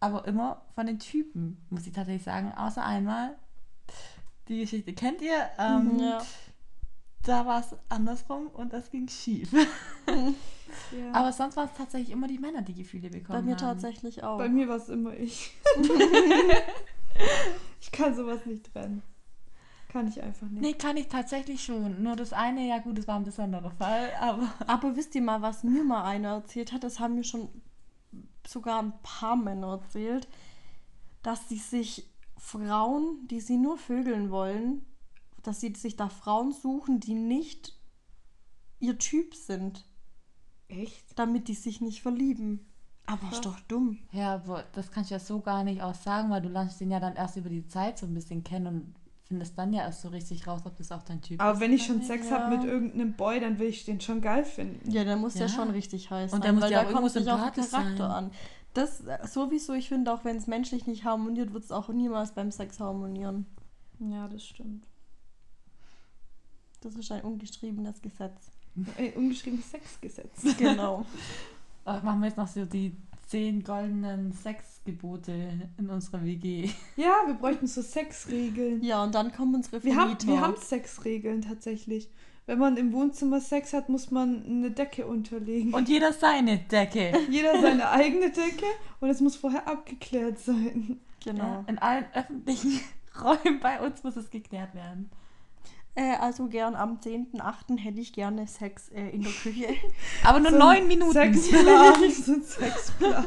[0.00, 2.52] Aber immer von den Typen, muss ich tatsächlich sagen.
[2.52, 3.36] Außer einmal.
[4.48, 5.50] Die Geschichte kennt ihr.
[5.58, 6.22] Ähm, ja.
[7.24, 9.52] Da war es andersrum und das ging schief.
[10.90, 11.12] Ja.
[11.12, 13.60] Aber sonst waren es tatsächlich immer die Männer, die Gefühle bekommen Bei mir haben.
[13.60, 14.38] tatsächlich auch.
[14.38, 15.54] Bei mir war es immer ich.
[17.80, 19.02] ich kann sowas nicht trennen.
[19.92, 20.62] Kann ich einfach nicht.
[20.62, 22.02] Nee, kann ich tatsächlich schon.
[22.02, 24.50] Nur das eine, ja gut, das war ein besonderer Fall, aber.
[24.66, 26.82] Aber wisst ihr mal, was mir mal einer erzählt hat?
[26.82, 27.50] Das haben mir schon
[28.46, 30.28] sogar ein paar Männer erzählt,
[31.22, 34.86] dass sie sich Frauen, die sie nur vögeln wollen,
[35.42, 37.78] dass sie sich da Frauen suchen, die nicht
[38.80, 39.84] ihr Typ sind,
[40.68, 41.18] Echt?
[41.18, 42.66] damit die sich nicht verlieben.
[43.04, 43.98] Aber ist doch dumm.
[44.12, 46.90] Ja, aber das kannst du ja so gar nicht auch sagen, weil du lernst den
[46.90, 49.01] ja dann erst über die Zeit so ein bisschen kennen und
[49.32, 51.60] findest dann ja erst so richtig raus, ob das auch dein Typ Aber ist.
[51.60, 52.38] wenn ich schon Sex Ja.
[52.38, 54.90] habe mit irgendeinem Boy, dann will ich den schon geil finden.
[54.90, 55.48] Ja, der muss ja, Ja.
[55.48, 58.10] schon richtig heiß Und sein, muss weil da auch kommt sich sympathisch Charakter sein.
[58.26, 58.30] an.
[58.74, 62.32] Das äh, sowieso, ich finde, auch wenn es menschlich nicht harmoniert, wird es auch niemals
[62.32, 63.46] beim Sex harmonieren.
[64.00, 64.86] Ja, das stimmt.
[66.82, 68.50] Das ist ein ungeschriebenes Gesetz.
[68.98, 70.56] Ein ungeschriebenes Sexgesetz.
[70.58, 71.06] Genau.
[71.84, 72.96] Ach, machen wir jetzt noch so die
[73.32, 75.32] zehn goldenen Sexgebote
[75.78, 76.68] in unserer WG.
[76.96, 78.82] Ja, wir bräuchten so Sexregeln.
[78.82, 82.10] ja, und dann kommen unsere Wir haben, wir haben Sexregeln tatsächlich.
[82.44, 85.72] Wenn man im Wohnzimmer Sex hat, muss man eine Decke unterlegen.
[85.72, 87.12] Und jeder seine Decke.
[87.30, 88.66] Jeder seine eigene Decke
[89.00, 91.00] und es muss vorher abgeklärt sein.
[91.24, 91.42] Genau.
[91.42, 92.80] Ja, in allen öffentlichen
[93.22, 95.08] Räumen bei uns muss es geklärt werden.
[95.94, 97.78] Äh, also gern am 10.8.
[97.78, 99.68] hätte ich gerne Sex äh, in der Küche.
[100.24, 101.12] Aber nur So neun Minuten.
[101.12, 103.26] Sexplan, so ein Sexplan,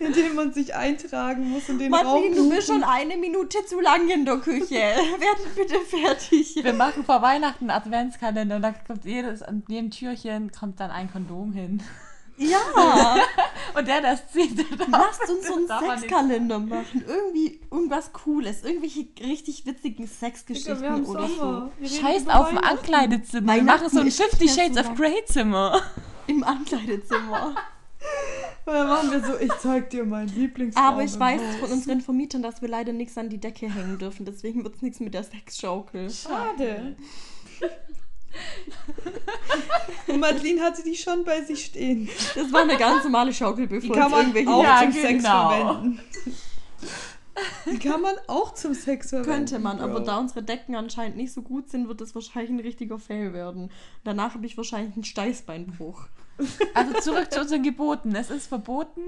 [0.00, 3.64] in dem man sich eintragen muss und den Raum Martin, du bist schon eine Minute
[3.66, 4.74] zu lang in der Küche.
[4.74, 6.56] Werdet bitte fertig.
[6.60, 10.90] Wir machen vor Weihnachten einen Adventskalender und da kommt jedes, an jedem Türchen kommt dann
[10.90, 11.84] ein Kondom hin.
[12.38, 13.16] Ja,
[13.74, 14.56] Und der das zieht,
[14.88, 17.04] lasst uns so einen Sexkalender machen.
[17.06, 18.62] Irgendwie irgendwas Cooles.
[18.62, 21.70] Irgendwelche richtig witzigen Sexgeschichten oder Sommer.
[21.78, 22.76] Wir reden Scheiß auf ein Weihnachten.
[22.78, 23.54] Ankleidezimmer.
[23.54, 24.94] Wir machen so ein Fifty Shades so of.
[24.96, 25.72] Grey Zimmer.
[25.74, 26.02] so.
[26.32, 27.54] Im Ankleidezimmer.
[28.66, 31.56] Und dann machen wir so, ich zeig dir meinen Lieblingsraum Aber ich weiß Haus.
[31.60, 34.26] von unseren Vermietern, dass wir leider nichts an die Decke hängen dürfen.
[34.26, 36.10] Deswegen wird es nichts mit der Sexschaukel.
[36.10, 36.96] Schade.
[40.06, 42.08] Und Madeline hatte die schon bei sich stehen.
[42.34, 44.92] Das war eine ganz normale Schaukel, Die bevor kann jetzt man irgendwelche auch Ja, zum
[44.92, 45.48] Sex genau.
[45.50, 46.00] verwenden.
[47.70, 49.30] Die kann man auch zum Sex verwenden.
[49.30, 50.06] Könnte man, aber Bro.
[50.06, 53.70] da unsere Decken anscheinend nicht so gut sind, wird das wahrscheinlich ein richtiger Fail werden.
[54.04, 56.06] Danach habe ich wahrscheinlich einen Steißbeinbruch.
[56.74, 58.14] Also zurück zu unseren Geboten.
[58.14, 59.00] Es ist verboten,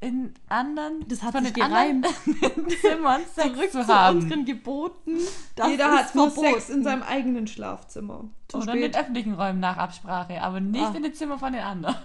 [0.00, 2.04] in anderen Das hat von den anderen
[2.80, 4.20] Zimmern Zurück zu haben.
[4.20, 5.18] unseren Geboten.
[5.66, 6.30] Jeder hat nur.
[6.30, 8.24] Sex in seinem eigenen Schlafzimmer.
[8.48, 8.94] Zu Oder in spät.
[8.94, 10.92] den öffentlichen Räumen nach Absprache, aber nicht Ah.
[10.96, 11.96] in den Zimmern von den anderen.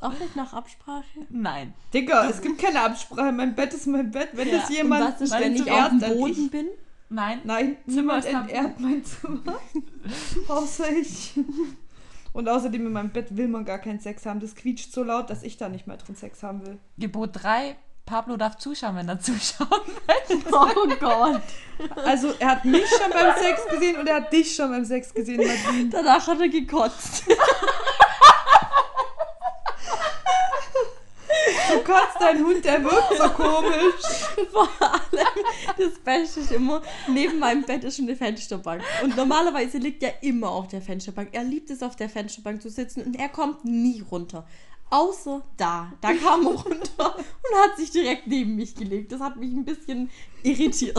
[0.00, 1.04] Auch nicht nach Absprache.
[1.30, 1.72] Nein.
[1.92, 3.32] Digga, es gibt keine Absprache.
[3.32, 4.30] Mein Bett ist mein Bett.
[4.32, 4.58] Wenn Ja.
[4.58, 6.66] das jemand was ist, mein wenn ich auf dem Boden bin?
[7.10, 7.40] Nein.
[7.44, 9.60] Nein, Zimmer niemand entehrt mein Zimmer.
[10.48, 11.34] Außer ich.
[12.34, 14.40] Und außerdem in meinem Bett will man gar keinen Sex haben.
[14.40, 16.78] Das quietscht so laut, dass ich da nicht mehr drin Sex haben will.
[16.98, 17.76] Gebot 3.
[18.04, 19.68] Pablo darf zuschauen, wenn er zuschaut.
[20.52, 21.40] Oh Gott.
[22.04, 25.14] Also, er hat mich schon beim Sex gesehen und er hat dich schon beim Sex
[25.14, 25.90] gesehen, Nadine.
[25.90, 27.24] Danach hat er gekotzt.
[31.74, 34.48] Du kotzt dein Hund, der wirkt so komisch.
[34.52, 35.44] Vor allem,
[35.76, 38.82] das Beste ist immer, neben meinem Bett ist schon eine Fensterbank.
[39.02, 41.30] Und normalerweise liegt er immer auf der Fensterbank.
[41.32, 44.46] Er liebt es, auf der Fensterbank zu sitzen und er kommt nie runter.
[44.90, 45.92] Außer da.
[46.00, 49.10] Da kam er runter und hat sich direkt neben mich gelegt.
[49.10, 50.08] Das hat mich ein bisschen
[50.44, 50.96] irritiert.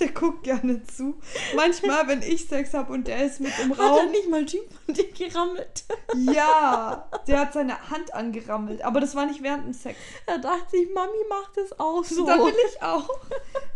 [0.00, 1.14] Der guckt gerne zu.
[1.56, 4.10] Manchmal, wenn ich Sex habe und der ist mit im Hat er Raum.
[4.10, 5.84] nicht mal Typ von dir gerammelt?
[6.14, 8.82] Ja, der hat seine Hand angerammelt.
[8.82, 9.98] Aber das war nicht während dem Sex.
[10.26, 12.26] Da dachte ich, Mami macht es auch so.
[12.26, 13.08] Da will ich auch.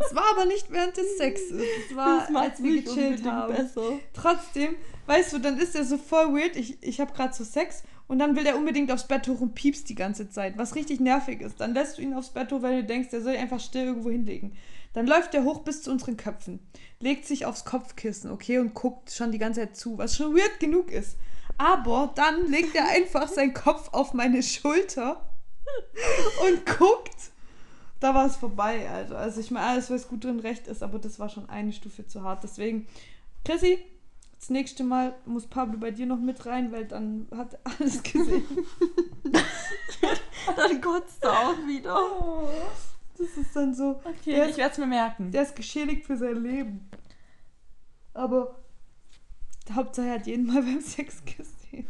[0.05, 1.59] Es war aber nicht während des Sexes.
[1.89, 3.55] Es war, das als wir gechillt haben.
[3.55, 3.93] besser.
[4.13, 4.75] Trotzdem,
[5.07, 6.55] weißt du, dann ist er so voll weird.
[6.55, 9.53] Ich, ich habe gerade so Sex und dann will er unbedingt aufs Bett hoch und
[9.53, 11.59] piepst die ganze Zeit, was richtig nervig ist.
[11.59, 14.09] Dann lässt du ihn aufs Bett hoch, weil du denkst, er soll einfach still irgendwo
[14.09, 14.55] hinlegen.
[14.93, 16.59] Dann läuft er hoch bis zu unseren Köpfen,
[16.99, 20.59] legt sich aufs Kopfkissen, okay, und guckt schon die ganze Zeit zu, was schon weird
[20.59, 21.17] genug ist.
[21.57, 25.29] Aber dann legt er einfach seinen Kopf auf meine Schulter
[26.47, 27.31] und guckt,
[27.99, 29.15] da war es vorbei, also.
[29.15, 32.07] Also ich meine, alles, was gut drin recht ist, aber das war schon eine Stufe
[32.07, 32.43] zu hart.
[32.43, 32.87] Deswegen,
[33.43, 33.79] Chrissy,
[34.39, 38.03] das nächste Mal muss Pablo bei dir noch mit rein, weil dann hat er alles
[38.03, 38.43] gesehen.
[40.55, 41.97] Dann kotzt er auch wieder.
[43.17, 45.31] Das ist dann so, Okay, Der- ich werde es mir merken.
[45.31, 46.89] der ist geschädigt für sein Leben.
[48.13, 48.59] Aber
[49.71, 51.87] Hauptsache er hat jeden Mal beim Sex gesehen.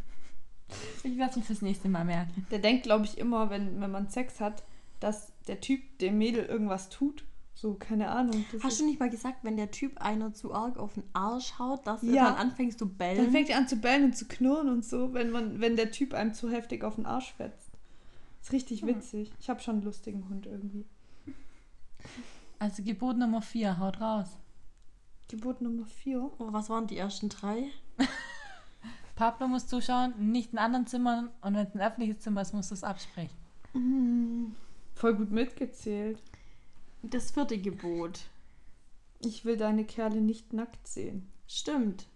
[1.04, 2.48] Ich werde es mir fürs nächste Mal merken.
[2.50, 4.64] Der denkt, glaube ich, immer, wenn, wenn man Sex hat,
[5.00, 7.24] dass der Typ dem Mädel irgendwas tut.
[7.60, 8.46] So, keine Ahnung.
[8.52, 11.58] Das Hast du nicht mal gesagt, wenn der Typ einer zu arg auf den Arsch
[11.58, 12.26] haut, dass er Ja.
[12.26, 13.18] dann anfängt zu bellen?
[13.18, 15.90] dann fängt er an zu bellen und zu knurren und so, wenn, man, wenn der
[15.90, 17.72] Typ einem zu heftig auf den Arsch fetzt.
[18.44, 19.32] Ist richtig witzig.
[19.40, 20.86] Ich habe schon einen lustigen Hund irgendwie.
[22.60, 24.28] Also Gebot Nummer 4, haut raus.
[25.28, 26.22] Gebot Nummer 4.
[26.22, 27.72] oh, was waren die ersten drei?
[29.16, 32.70] Pablo muss zuschauen, nicht in anderen Zimmern und wenn es ein öffentliches Zimmer ist, musst
[32.70, 33.36] du es absprechen.
[34.94, 36.22] Voll gut mitgezählt.
[37.02, 38.22] Das vierte Gebot.
[39.20, 41.32] Ich will deine Kerle nicht nackt sehen.
[41.48, 42.08] Stimmt.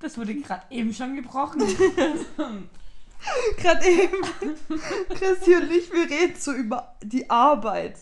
[0.00, 1.60] Das wurde gerade eben schon gebrochen.
[3.56, 4.16] Gerade eben.
[5.08, 7.98] Christi und ich, wir reden so über die Arbeit.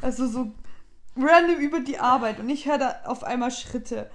[0.00, 0.52] Also so
[1.16, 2.40] random über die Arbeit.
[2.40, 4.10] Und ich höre da auf einmal Schritte.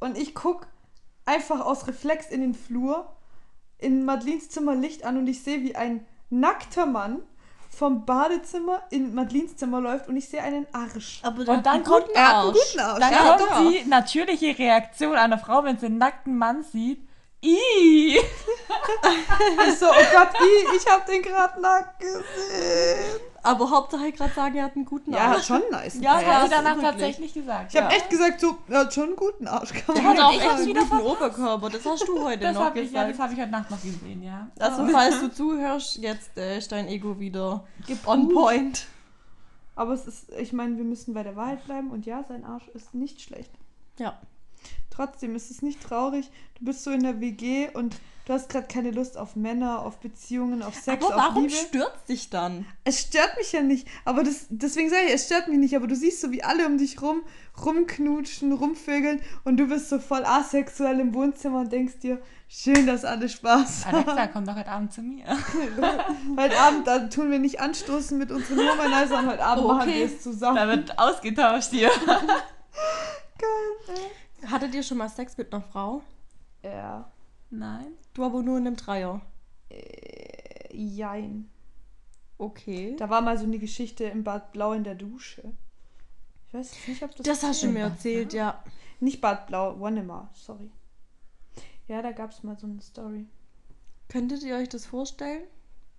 [0.00, 0.66] Und ich gucke
[1.24, 3.16] einfach aus Reflex in den Flur,
[3.78, 7.22] in Madelines Zimmer Licht an und ich sehe, wie ein nackter Mann
[7.74, 11.20] vom Badezimmer in Madelines Zimmer läuft und ich sehe einen Arsch.
[11.22, 12.58] Aber Und dann kommt- guten Er einen Arsch.
[12.68, 13.00] guten Arsch.
[13.00, 13.70] Dann ja, kommt doch.
[13.70, 17.06] die natürliche Reaktion einer Frau, wenn sie einen nackten Mann sieht.
[17.46, 18.20] Ich
[19.78, 23.20] so, oh Gott, i, ich habe den gerade nackt gesehen.
[23.42, 25.36] Aber Hauptsache gerade sagen, er hat einen guten Ja, Arsch.
[25.36, 25.98] hat schon nice.
[26.00, 26.90] Ja, Das ja, hat sie danach wirklich.
[26.90, 27.74] tatsächlich gesagt.
[27.74, 27.98] Ich habe ja.
[27.98, 29.72] echt gesagt, so, er hat schon einen guten Arsch.
[29.74, 31.10] Kann Der hat auch ich echt einen wieder guten verpasst.
[31.10, 31.68] Oberkörper.
[31.70, 33.18] Das hast du heute Das noch habe ich, ja, gesagt.
[33.18, 34.48] das hab ich heute Nacht noch gesehen, ja.
[34.58, 38.06] also, falls du zuhörst, jetzt äh, ist dein Ego wieder Geprüft.
[38.08, 38.86] on point.
[39.76, 42.68] Aber es ist, ich meine, wir müssen bei der Wahrheit bleiben und ja, sein Arsch
[42.68, 43.50] ist nicht schlecht.
[43.98, 44.18] Ja.
[44.90, 46.30] Trotzdem ist es nicht traurig.
[46.58, 47.96] Du bist so in der WG und
[48.26, 51.56] du hast gerade keine Lust auf Männer, auf Beziehungen, auf Sex, Aber auf warum Liebe.
[51.56, 52.64] stört dich dann?
[52.84, 55.88] Es stört mich ja nicht, aber das, deswegen sage ich, es stört mich nicht, aber
[55.88, 57.22] du siehst so, wie alle um dich rum
[57.64, 63.04] rumknutschen, rumvögeln und du bist so voll asexuell im Wohnzimmer und denkst dir, schön, dass
[63.04, 63.96] alle Spaß haben.
[63.96, 65.24] Alexa, komm doch heute Abend zu mir.
[66.36, 69.88] Heute Abend, da tun wir nicht anstoßen mit unseren Womanizer, sondern heute Abend Oh, machen
[69.88, 69.98] okay.
[70.00, 70.56] wir es zusammen.
[70.56, 71.90] Da wird ausgetauscht hier.
[74.50, 76.02] Hattet ihr schon mal Sex mit einer Frau?
[76.62, 77.10] Ja.
[77.50, 77.92] Nein.
[78.14, 79.20] Du aber nur in einem Dreier.
[79.70, 81.48] Äh, jein.
[82.38, 82.96] Okay.
[82.98, 85.52] Da war mal so eine Geschichte im Bad Blau in der Dusche.
[86.48, 87.24] Ich weiß nicht, ob das.
[87.26, 88.62] Das hast du mir erzählt, ja.
[89.00, 90.70] Nicht Bad Blau, Wonnemar, sorry.
[91.86, 93.26] Ja, da gab es mal so eine Story.
[94.08, 95.44] Könntet ihr euch das vorstellen?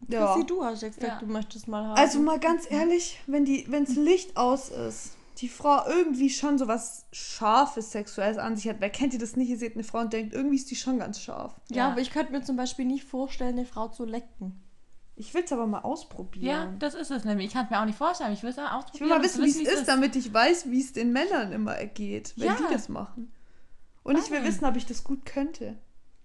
[0.07, 0.33] Ja.
[0.33, 1.19] Chrissy, du hast ja gesagt, Ja.
[1.19, 1.97] du möchtest mal haben.
[1.97, 6.67] Also mal ganz ehrlich, wenn die, wenns Licht aus ist, die Frau irgendwie schon so
[6.67, 8.77] was Scharfes, Sexuelles an sich hat.
[8.79, 9.49] Wer kennt ihr das nicht?
[9.49, 11.59] Ihr seht eine Frau und denkt, irgendwie ist die schon ganz scharf.
[11.69, 11.91] ja, Ja.
[11.91, 14.61] aber ich könnte mir zum Beispiel nicht vorstellen, eine Frau zu lecken.
[15.17, 16.45] Ich will es aber mal ausprobieren.
[16.45, 17.47] Ja, das ist es nämlich.
[17.47, 18.33] Ich kann es mir auch nicht vorstellen.
[18.33, 18.93] Ich will es auch ausprobieren.
[18.93, 21.73] Ich will mal wissen, wie es ist, damit ich weiß, wie es den Männern immer
[21.75, 22.55] ergeht, wenn Ja.
[22.55, 23.31] die das machen.
[24.03, 25.77] Und ich will wissen, ob ich das gut könnte.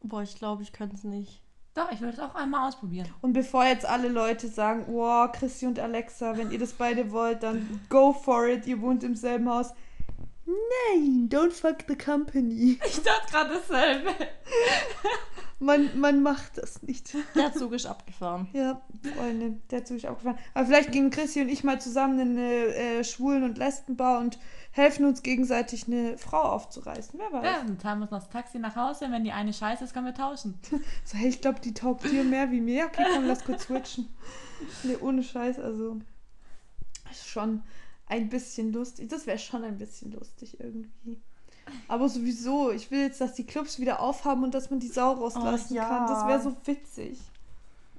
[0.03, 1.41] Boah, ich glaube, ich könnte es nicht.
[1.75, 3.09] Doch, ich will es auch einmal ausprobieren.
[3.21, 7.43] Und bevor jetzt alle Leute sagen, oh, Christi und Alexa, wenn ihr das beide wollt,
[7.43, 9.73] dann go for it, ihr wohnt im selben Haus.
[10.47, 12.79] Nein, don't fuck the company.
[12.87, 14.11] Ich dachte gerade dasselbe.
[15.61, 17.15] Man, man macht das nicht.
[17.35, 18.49] Der Zug ist abgefahren.
[18.55, 18.81] Ja,
[19.15, 20.39] Freunde, der Zug ist aufgefahren.
[20.55, 24.39] Aber vielleicht gehen Christi und ich mal zusammen in eine äh, Schwulen- und Lesbenbar und
[24.73, 27.19] helfen uns gegenseitig eine Frau aufzureißen.
[27.19, 27.45] Wer weiß.
[27.45, 29.07] Ja, dann zahlen wir uns noch das Taxi nach Hause.
[29.11, 30.59] Wenn die eine scheiße ist, können wir tauschen.
[31.05, 32.87] So, hey, ich glaube, die taugt dir mehr wie mir.
[32.87, 34.09] Okay, komm, lass kurz switchen.
[34.85, 35.97] Nee, ohne Scheiß, also.
[37.11, 37.63] Ist schon
[38.07, 39.09] ein bisschen lustig.
[39.09, 41.21] Das wäre schon ein bisschen lustig irgendwie.
[41.89, 45.13] Aber sowieso, ich will jetzt, dass die Clubs wieder aufhaben und dass man die Sau
[45.13, 45.89] rauslassen Oh, ja.
[45.89, 46.07] kann.
[46.07, 47.19] Das wäre so witzig.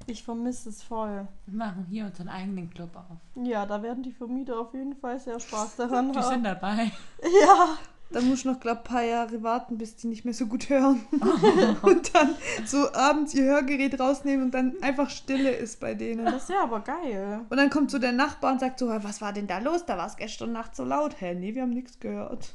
[0.07, 1.27] Ich vermisse es voll.
[1.45, 3.17] Wir machen hier unseren eigenen Club auf.
[3.43, 6.29] Ja, da werden die Vermieter auf jeden Fall sehr Spaß daran Die haben.
[6.33, 6.91] sind dabei.
[7.45, 7.77] Ja.
[8.13, 10.67] Dann muss ich noch, glaub, ein paar Jahre warten, bis die nicht mehr so gut
[10.69, 10.99] hören.
[11.81, 12.35] und dann
[12.65, 16.25] so abends ihr Hörgerät rausnehmen und dann einfach Stille ist bei denen.
[16.25, 17.39] Das ist ja aber geil.
[17.49, 19.85] Und dann kommt so der Nachbar und sagt so, was war denn da los?
[19.85, 21.21] Da war es gestern Nacht so laut.
[21.21, 22.51] Hä, nee, wir haben nichts gehört.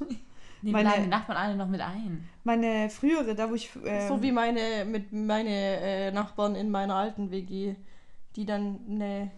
[0.63, 2.29] Die Meine- laden die Nachbarn alle noch mit ein.
[2.45, 3.71] Meine frühere, da wo ich...
[3.85, 7.75] Ähm, So wie meine, mit meine äh, Nachbarn in meiner alten WG,
[8.35, 9.31] die dann eine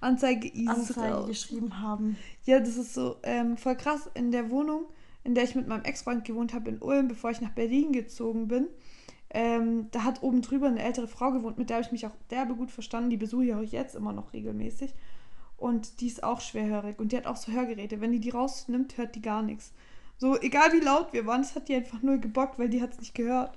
[0.00, 2.16] Anzeige Anzeige geschrieben haben.
[2.44, 4.10] Ja, das ist so ähm, voll krass.
[4.14, 4.84] In der Wohnung,
[5.24, 8.48] in der ich mit meinem Ex-Freund gewohnt habe in Ulm, bevor ich nach Berlin gezogen
[8.48, 8.68] bin,
[9.30, 12.14] Ähm, da hat oben drüber eine ältere Frau gewohnt, mit der habe ich mich auch
[12.30, 13.10] derbe gut verstanden.
[13.10, 14.94] Die besuche ich auch jetzt immer noch regelmäßig.
[15.56, 18.00] Und die ist auch schwerhörig und die hat auch so Hörgeräte.
[18.00, 19.72] Wenn die die rausnimmt, hört die gar nichts.
[20.18, 22.92] So, egal wie laut wir waren, das hat die einfach null gebockt, weil die hat
[22.92, 23.56] es nicht gehört.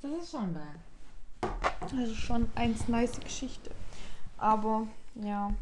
[0.00, 1.52] Das ist schon geil.
[1.96, 3.70] Also schon eins nice Geschichte.
[4.38, 5.52] Aber, ja.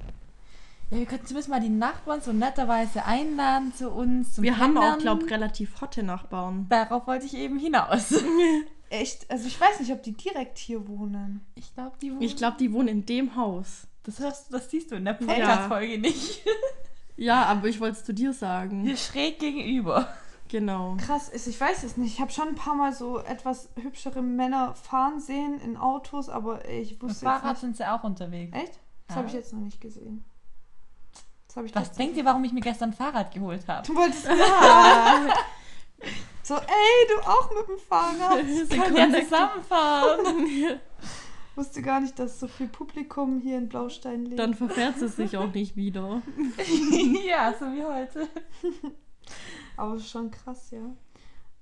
[0.91, 4.35] Ja, wir könnten zumindest mal die Nachbarn so netterweise einladen zu uns.
[4.35, 6.67] Zum Wir haben auch, glaube ich, relativ hotte Nachbarn.
[6.69, 8.13] Darauf wollte ich eben hinaus.
[8.91, 9.31] Echt?
[9.31, 11.47] Also ich weiß nicht, ob die direkt hier wohnen.
[11.55, 12.23] Ich glaube, die wohnen.
[12.23, 13.87] Ich glaube, die wohnen in dem Haus.
[14.03, 16.45] das hörst du, das siehst du in der Podcast-Folge nicht.
[17.21, 18.81] Ja, aber ich wollte es zu dir sagen.
[18.83, 20.09] Hier schräg gegenüber.
[20.49, 20.97] Genau.
[20.99, 22.15] Krass ist, ich weiß es nicht.
[22.15, 26.67] Ich habe schon ein paar Mal so etwas hübschere Männer fahren sehen in Autos, aber
[26.69, 28.53] ich Mit wusste Fahrrad jetzt sind sie auch unterwegs.
[28.53, 28.63] nicht.
[28.65, 28.81] Echt?
[29.07, 29.17] Das Ja.
[29.17, 30.25] habe ich jetzt noch nicht gesehen.
[31.55, 33.87] Das ich Was denkt ihr, warum ich mir gestern ein Fahrrad geholt habe?
[33.87, 35.29] Du wolltest ja.
[36.43, 38.39] So, ey, du auch mit dem Fahrrad.
[38.87, 40.81] können ja zusammenfahren.
[41.61, 44.39] Wusste gar nicht, dass so viel Publikum hier in Blaustein lebt.
[44.39, 46.23] Dann verfährt es sich auch nicht wieder.
[47.29, 48.27] ja, so wie heute.
[49.77, 50.97] Aber schon krass, ja.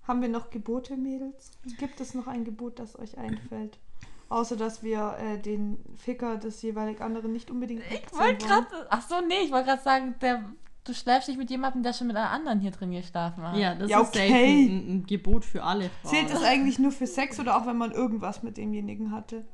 [0.07, 1.51] Haben wir noch Gebote, Mädels?
[1.81, 3.81] Gibt es noch ein Gebot, das euch einfällt?
[4.29, 8.67] Außer, dass wir äh, den Ficker des jeweilig anderen nicht unbedingt Ich wollte gerade.
[8.91, 10.45] Ach so, nee, ich wollte gerade sagen, der,
[10.85, 13.57] du schläfst nicht mit jemandem, der schon mit einer anderen hier drin geschlafen hat.
[13.57, 14.69] Ja, das Ja, ist okay.
[14.69, 16.15] ein, ein Gebot für alle Frauen.
[16.15, 19.45] Zählt das eigentlich nur für Sex oder auch, wenn man irgendwas mit demjenigen hatte?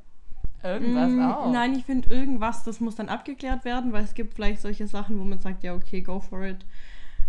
[0.65, 1.53] Irgendwas Mm, auch.
[1.53, 5.19] Nein, ich finde irgendwas, das muss dann abgeklärt werden, weil es gibt vielleicht solche Sachen,
[5.21, 6.65] wo man sagt, ja, okay, go for it.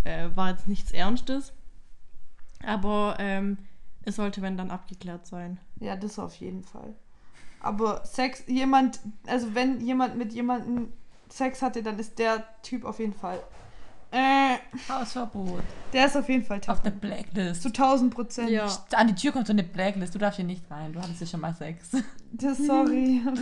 [0.06, 1.52] Äh, war jetzt nichts Ernstes.
[2.66, 3.58] Aber ähm,
[4.04, 5.60] es sollte, wenn, dann abgeklärt sein.
[5.80, 6.96] Ja, das auf jeden Fall.
[7.60, 10.94] Aber Sex, jemand, also wenn jemand mit jemandem
[11.30, 13.42] Sex hatte, dann ist der Typ auf jeden Fall.
[14.18, 15.62] Äh, Hausverbot.
[15.92, 17.00] der ist auf jeden Fall Auf der tabu.
[17.08, 17.62] Blacklist.
[17.62, 18.50] Zu 1000 Prozent.
[18.50, 18.66] Ja.
[18.94, 20.16] An die Tür kommt so eine Blacklist.
[20.16, 20.94] Du darfst hier nicht rein.
[20.94, 21.92] Du hattest ja schon mal Sex.
[22.32, 23.22] Das, sorry.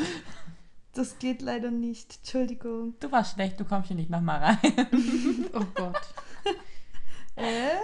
[0.96, 2.18] Das geht leider nicht.
[2.18, 2.94] Entschuldigung.
[3.00, 4.88] Du warst schlecht, du kommst hier nicht nochmal rein.
[5.54, 6.00] Oh Gott.
[7.36, 7.78] Äh?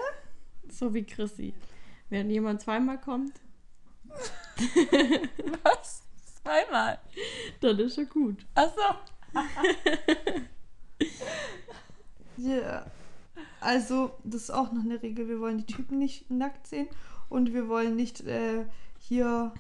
[0.72, 1.54] So wie Chrissy.
[2.10, 3.34] Wenn jemand zweimal kommt,
[5.64, 6.04] Was?
[6.44, 7.00] Zweimal.
[7.62, 8.46] dann ist er gut.
[8.56, 8.96] Achso.
[12.40, 12.86] Ja.
[13.62, 15.28] Also, das ist auch noch eine Regel.
[15.28, 16.88] Wir wollen die Typen nicht nackt sehen
[17.28, 18.66] und wir wollen nicht äh,
[18.98, 19.54] hier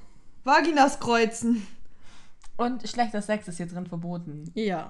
[0.44, 1.65] Vaginas kreuzen.
[2.58, 4.52] Und schlechter Sex ist hier drin verboten.
[4.54, 4.88] Ja.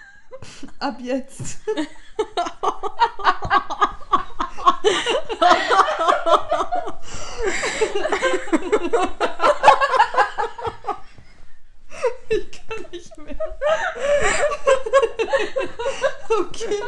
[0.78, 1.60] Ab jetzt.
[12.28, 12.57] ich
[12.90, 13.36] nicht mehr.
[16.30, 16.82] Okay.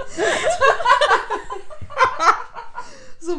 [3.23, 3.37] So,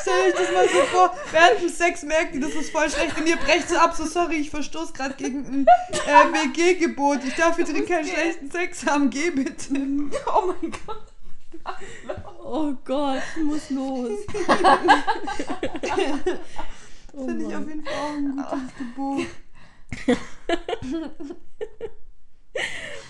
[0.00, 3.18] stell euch das mal so vor, während dem Sex merkt ihr, das ist voll schlecht
[3.18, 7.24] und ihr brecht so ab, so sorry, ich verstoße gerade gegen ein äh, WG-Gebot.
[7.26, 9.74] Ich darf jetzt keinen schlechten Sex haben, geh bitte.
[10.26, 11.02] Oh mein Gott.
[12.44, 14.10] Oh Gott, muss los.
[17.12, 19.26] oh Finde ich auf jeden Fall auch ein gutes Gebot.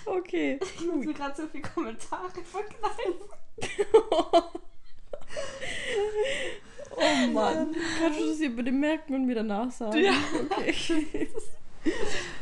[0.04, 0.58] Okay.
[0.62, 3.14] Ich muss mir gerade so viele Kommentare verkneifen.
[7.00, 7.76] Oh Mann.
[8.00, 9.98] Kannst du das hier bitte merken und mir danach sagen?
[9.98, 10.14] Ja.
[10.50, 11.28] Okay.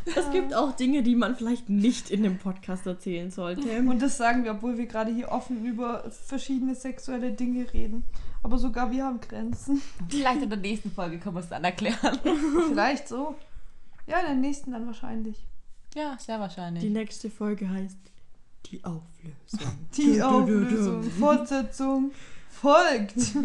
[0.07, 3.79] Es gibt auch Dinge, die man vielleicht nicht in dem Podcast erzählen sollte.
[3.81, 8.03] Und das sagen wir, obwohl wir gerade hier offen über verschiedene sexuelle Dinge reden.
[8.43, 9.83] Aber sogar wir haben Grenzen.
[10.09, 12.19] Vielleicht in der nächsten Folge können wir es dann erklären.
[12.69, 13.35] Vielleicht so.
[14.07, 15.47] Ja, in der nächsten dann wahrscheinlich.
[15.95, 16.83] Ja, sehr wahrscheinlich.
[16.83, 17.99] Die nächste Folge heißt
[18.67, 19.79] Die Auflösung.
[19.97, 20.23] Die.
[20.23, 22.13] Auflösung, Fortsetzung
[22.51, 23.19] folgt.
[23.21, 23.43] so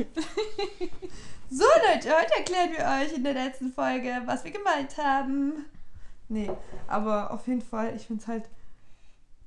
[1.49, 5.65] Leute, heute erklären wir euch in der letzten Folge, was wir gemeint haben.
[6.29, 6.49] Nee,
[6.87, 8.49] aber auf jeden Fall, ich finde es halt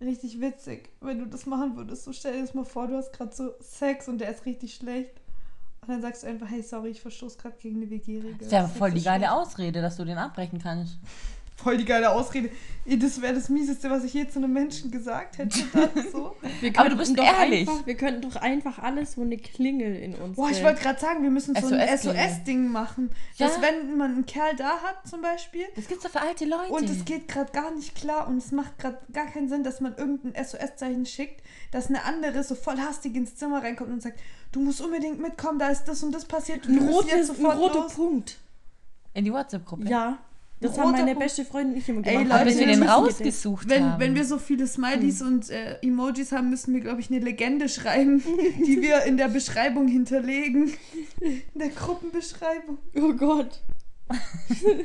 [0.00, 2.04] richtig witzig, wenn du das machen würdest.
[2.04, 4.74] So stell dir das mal vor, du hast gerade so Sex und der ist richtig
[4.74, 5.12] schlecht.
[5.86, 8.34] Und dann sagst du einfach, hey, sorry, ich verstoße gerade gegen eine WG-Regel.
[8.38, 9.32] Das ist ja voll die geile.
[9.32, 10.98] Ausrede, dass du den abbrechen kannst.
[11.56, 12.50] Voll die geile Ausrede.
[12.86, 15.58] Das wäre das Mieseste, was ich je zu einem Menschen gesagt hätte.
[16.12, 16.36] So.
[16.60, 17.66] Wir Aber du bist doch ehrlich.
[17.68, 20.36] Einfach, wir könnten doch einfach alles so eine Klingel in uns.
[20.36, 21.98] Boah, ich wollte gerade sagen, wir müssen so ein.
[21.98, 23.10] SOS-Ding machen.
[23.36, 23.46] Ja.
[23.46, 26.72] Dass wenn man einen Kerl da hat zum Beispiel Das gibt's doch für alte Leute.
[26.72, 29.80] und es geht gerade gar nicht klar und es macht gerade gar keinen Sinn, dass
[29.80, 34.20] man irgendein SOS-Zeichen schickt, dass eine andere so voll hastig ins Zimmer reinkommt und sagt,
[34.52, 36.66] du musst unbedingt mitkommen, da ist das und das passiert.
[36.66, 37.94] Ein, rotes, jetzt ein sofort roter los.
[37.94, 38.38] Punkt.
[39.14, 39.88] In die WhatsApp-Gruppe.
[39.88, 40.18] Ja.
[40.60, 41.18] Das haben meine Punkt.
[41.20, 42.24] beste Freundin nicht immer Ey, gemacht.
[42.28, 44.00] Leute, Aber bis wir den rausgesucht Wenn, haben.
[44.00, 47.68] wenn wir so viele Smileys und äh, Emojis haben, müssen wir, glaube ich, eine Legende
[47.68, 48.22] schreiben,
[48.66, 50.72] die wir in der Beschreibung hinterlegen.
[51.20, 52.78] In der Gruppenbeschreibung.
[52.96, 53.60] Oh Gott.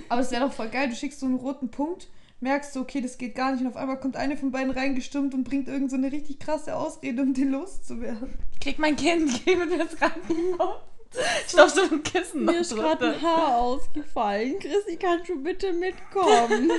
[0.09, 2.07] Aber es wäre doch voll geil, du schickst so einen roten Punkt,
[2.39, 5.33] merkst du, okay, das geht gar nicht und auf einmal kommt eine von beiden reingestimmt
[5.33, 8.29] und bringt irgend so eine richtig krasse Ausrede, um den loszuwerden.
[8.53, 9.95] Ich krieg mein Kind, gib mir das
[11.15, 11.25] ran.
[11.47, 14.59] Stopp so ein Kissen Mir ist gerade ein Haar ausgefallen.
[14.59, 16.71] Chrissy, kannst du bitte mitkommen?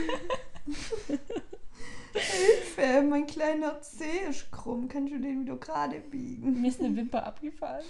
[2.12, 6.61] Hilfe, mein kleiner Zeh ist krumm, kannst du den wieder gerade biegen?
[6.61, 7.85] Mir ist eine Wimper abgefallen.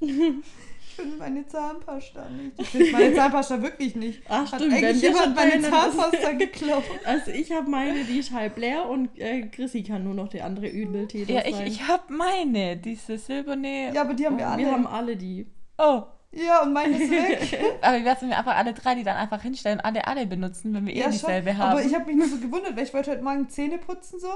[0.00, 2.52] Ich finde meine Zahnpasta nicht.
[2.58, 4.22] Ich finde meine Zahnpasta wirklich nicht.
[4.28, 6.84] Ach Hat stimmt, eigentlich jemand meine Zahnpasta geklaut?
[7.04, 10.44] Also ich habe meine, die ist halb leer und äh, Chrissy kann nur noch der
[10.44, 11.66] andere Übeltäter Ja, ich, sein.
[11.66, 13.92] ich hab meine, diese silberne.
[13.94, 14.62] Ja, aber die haben wir alle.
[14.62, 15.46] Wir haben alle die.
[15.78, 16.02] Oh.
[16.32, 17.60] ja, und meine ist weg.
[17.82, 20.26] Aber wie wär's, wenn wir einfach alle drei, die dann einfach hinstellen und alle alle
[20.26, 21.12] benutzen, wenn wir eh ja, schon.
[21.12, 21.72] dieselbe haben?
[21.72, 24.28] Aber ich habe mich nur so gewundert, weil ich wollte heute Morgen Zähne putzen so.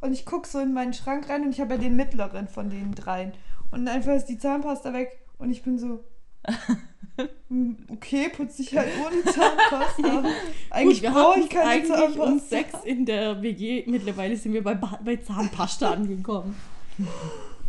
[0.00, 2.70] Und ich gucke so in meinen Schrank rein und ich habe ja den mittleren von
[2.70, 3.32] den dreien.
[3.70, 6.04] Und einfach ist die Zahnpasta weg und ich bin so.
[7.48, 10.24] hm, Okay, putze ich halt ohne Zahnpasta.
[10.70, 12.22] Eigentlich Gut, wir brauche ich keine eigentlich Zahnpasta.
[12.22, 13.84] uns sechs in der WG.
[13.86, 16.54] Mittlerweile sind wir bei, ba bei Zahnpasta angekommen.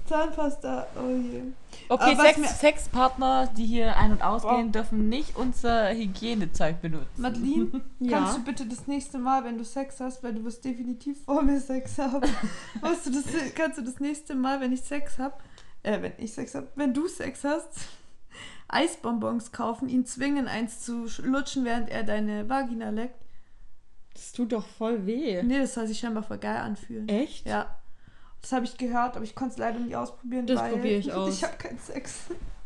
[0.10, 1.44] Zahnpasta, oh je.
[1.88, 4.72] okay, Sex, Sexpartner, die hier ein- und ausgehen, Oh.
[4.72, 7.08] dürfen nicht unser Hygienezeug benutzen.
[7.22, 8.18] Madeline, Ja.
[8.20, 11.42] kannst du bitte das nächste Mal, wenn du Sex hast, weil du wirst definitiv vor
[11.44, 12.28] mir Sex haben,
[12.82, 13.24] weißt du, das,
[13.56, 15.36] kannst du das nächste Mal, wenn ich Sex habe,
[15.84, 17.70] äh, wenn ich Sex habe, wenn du Sex hast,
[18.68, 23.16] Eisbonbons kaufen, ihn zwingen, eins zu sch- lutschen, während er deine Vagina leckt?
[24.14, 25.42] Das tut doch voll weh.
[25.44, 27.08] Nee, das soll sich scheinbar voll geil anfühlen.
[27.08, 27.46] Echt?
[27.48, 27.76] Ja.
[28.42, 31.12] Das habe ich gehört, aber ich konnte es leider nie ausprobieren, Das weil probier ich
[31.14, 31.34] aus.
[31.36, 32.16] ich habe keinen Sex.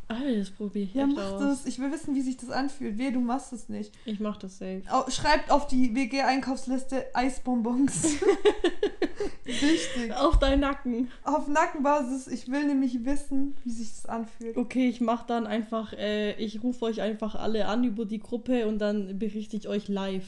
[0.09, 1.41] Alter, das probiere ich Ja, echt mach aus.
[1.41, 1.65] das.
[1.65, 2.97] Ich will wissen, wie sich das anfühlt.
[2.97, 3.93] Weh, du machst es nicht.
[4.05, 4.83] Ich mach das safe.
[4.91, 8.17] Au- Schreibt auf die WG-Einkaufsliste Eisbonbons.
[9.45, 10.13] Wichtig.
[10.15, 11.09] Auf deinen Nacken.
[11.23, 12.27] Auf Nackenbasis.
[12.27, 14.57] Ich will nämlich wissen, wie sich das anfühlt.
[14.57, 18.67] Okay, ich mach dann einfach, äh, ich rufe euch einfach alle an über die Gruppe
[18.67, 20.25] und dann berichte ich euch live.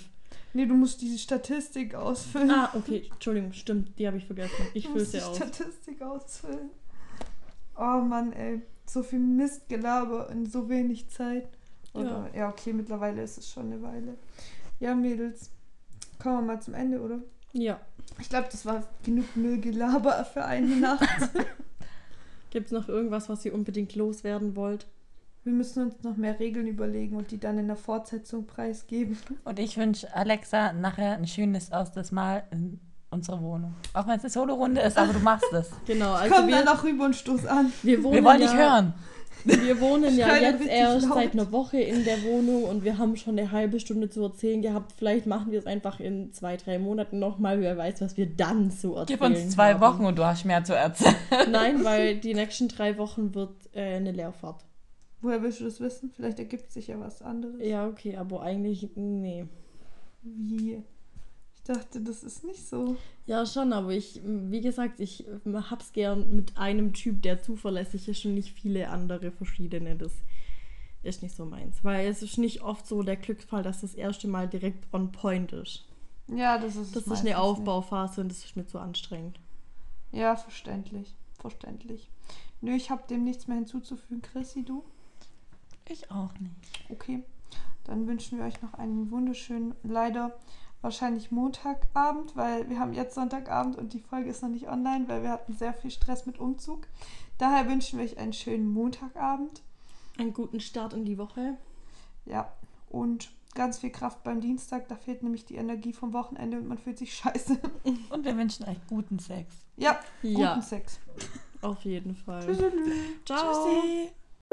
[0.56, 2.49] Nee, du musst die Statistik ausfüllen.
[2.49, 4.53] Ah, okay, Entschuldigung, stimmt, die habe ich vergessen.
[4.74, 5.36] Ich du fülle musst sie die aus.
[5.36, 6.70] Statistik ausfüllen.
[7.76, 8.62] Oh Mann, ey.
[8.86, 11.49] So viel Mistgelaber in so wenig Zeit.
[11.93, 12.47] Oder, ja.
[12.47, 14.18] okay, mittlerweile ist es schon eine Weile.
[14.80, 15.51] Ja, Mädels.
[16.20, 17.20] Kommen wir mal zum Ende, oder?
[17.51, 17.82] Ja.
[18.22, 21.06] Ich glaube, das war genug Müllgelaber für eine Nacht.
[22.51, 24.88] Gibt es noch irgendwas, was ihr unbedingt loswerden wollt?
[25.46, 29.16] Wir müssen uns noch mehr Regeln überlegen und die dann in der Fortsetzung preisgeben.
[29.43, 32.80] Und ich wünsche Alexa nachher ein schönes erstes Mal in
[33.12, 33.76] unserer Wohnung.
[33.93, 35.70] Auch wenn es eine Solo-Runde ist, aber du machst es.
[35.86, 37.72] Genau, also Komm wir, dann noch rüber und stoß an.
[37.84, 38.93] wir wohnen Wir wollen ja, dich hören.
[39.43, 41.14] Wir wohnen ja jetzt erst laut.
[41.14, 44.64] seit einer Woche in der Wohnung und wir haben schon eine halbe Stunde zu erzählen
[44.64, 44.93] gehabt.
[44.98, 47.62] Vielleicht machen wir es einfach in zwei, drei Monaten nochmal.
[47.62, 49.20] Wer weiß, was wir dann so erzählen.
[49.20, 49.82] Gib uns zwei haben.
[49.82, 51.14] Wochen und du hast mehr zu erzählen.
[51.52, 54.66] Nein, weil die nächsten drei Wochen wird äh, eine Leerfahrt.
[55.26, 56.12] Woher willst du das wissen?
[56.12, 57.60] Vielleicht ergibt sich ja was anderes.
[57.60, 59.48] Ja, okay, aber eigentlich, nee.
[60.22, 60.84] Wie?
[61.56, 62.96] Ich dachte, das ist nicht so.
[63.26, 68.24] Ja, schon, aber ich, wie gesagt, ich hab's gern mit einem Typ, der zuverlässig ist
[68.26, 69.96] und nicht viele andere verschiedene.
[69.96, 70.14] Das
[71.02, 71.84] ist nicht so meins.
[71.84, 75.54] Weil es ist nicht oft so der Glücksfall, dass das erste Mal direkt on point
[75.54, 75.88] ist.
[76.28, 79.40] Ja, das ist Das ist eine Aufbauphase und das ist mir zu anstrengend.
[80.12, 80.22] Nicht.
[80.22, 81.16] Ja, verständlich.
[81.40, 82.12] Verständlich.
[82.62, 84.22] Nö, ich habe dem nichts mehr hinzuzufügen.
[84.22, 84.84] Chrissy, du?
[85.90, 86.56] Ich auch nicht.
[86.90, 87.24] Okay.
[87.86, 90.36] Dann wünschen wir euch noch einen wunderschönen, leider
[90.82, 95.24] wahrscheinlich Montagabend, weil wir haben jetzt Sonntagabend und die Folge ist noch nicht online, weil
[95.24, 96.88] wir hatten sehr viel Stress mit Umzug.
[97.38, 99.62] Daher wünschen wir euch einen schönen Montagabend.
[100.18, 101.58] Einen guten Start in die Woche.
[102.26, 102.52] Ja,
[102.90, 104.88] und ganz viel Kraft beim Dienstag.
[104.88, 107.60] Da fehlt nämlich die Energie vom Wochenende und man fühlt sich scheiße.
[108.10, 109.54] Und wir wünschen euch guten Sex.
[109.78, 111.00] Ja, guten Ja, Sex.
[111.62, 112.46] auf jeden Fall.
[112.46, 112.72] Tschüssi.
[113.26, 114.10] Ciao.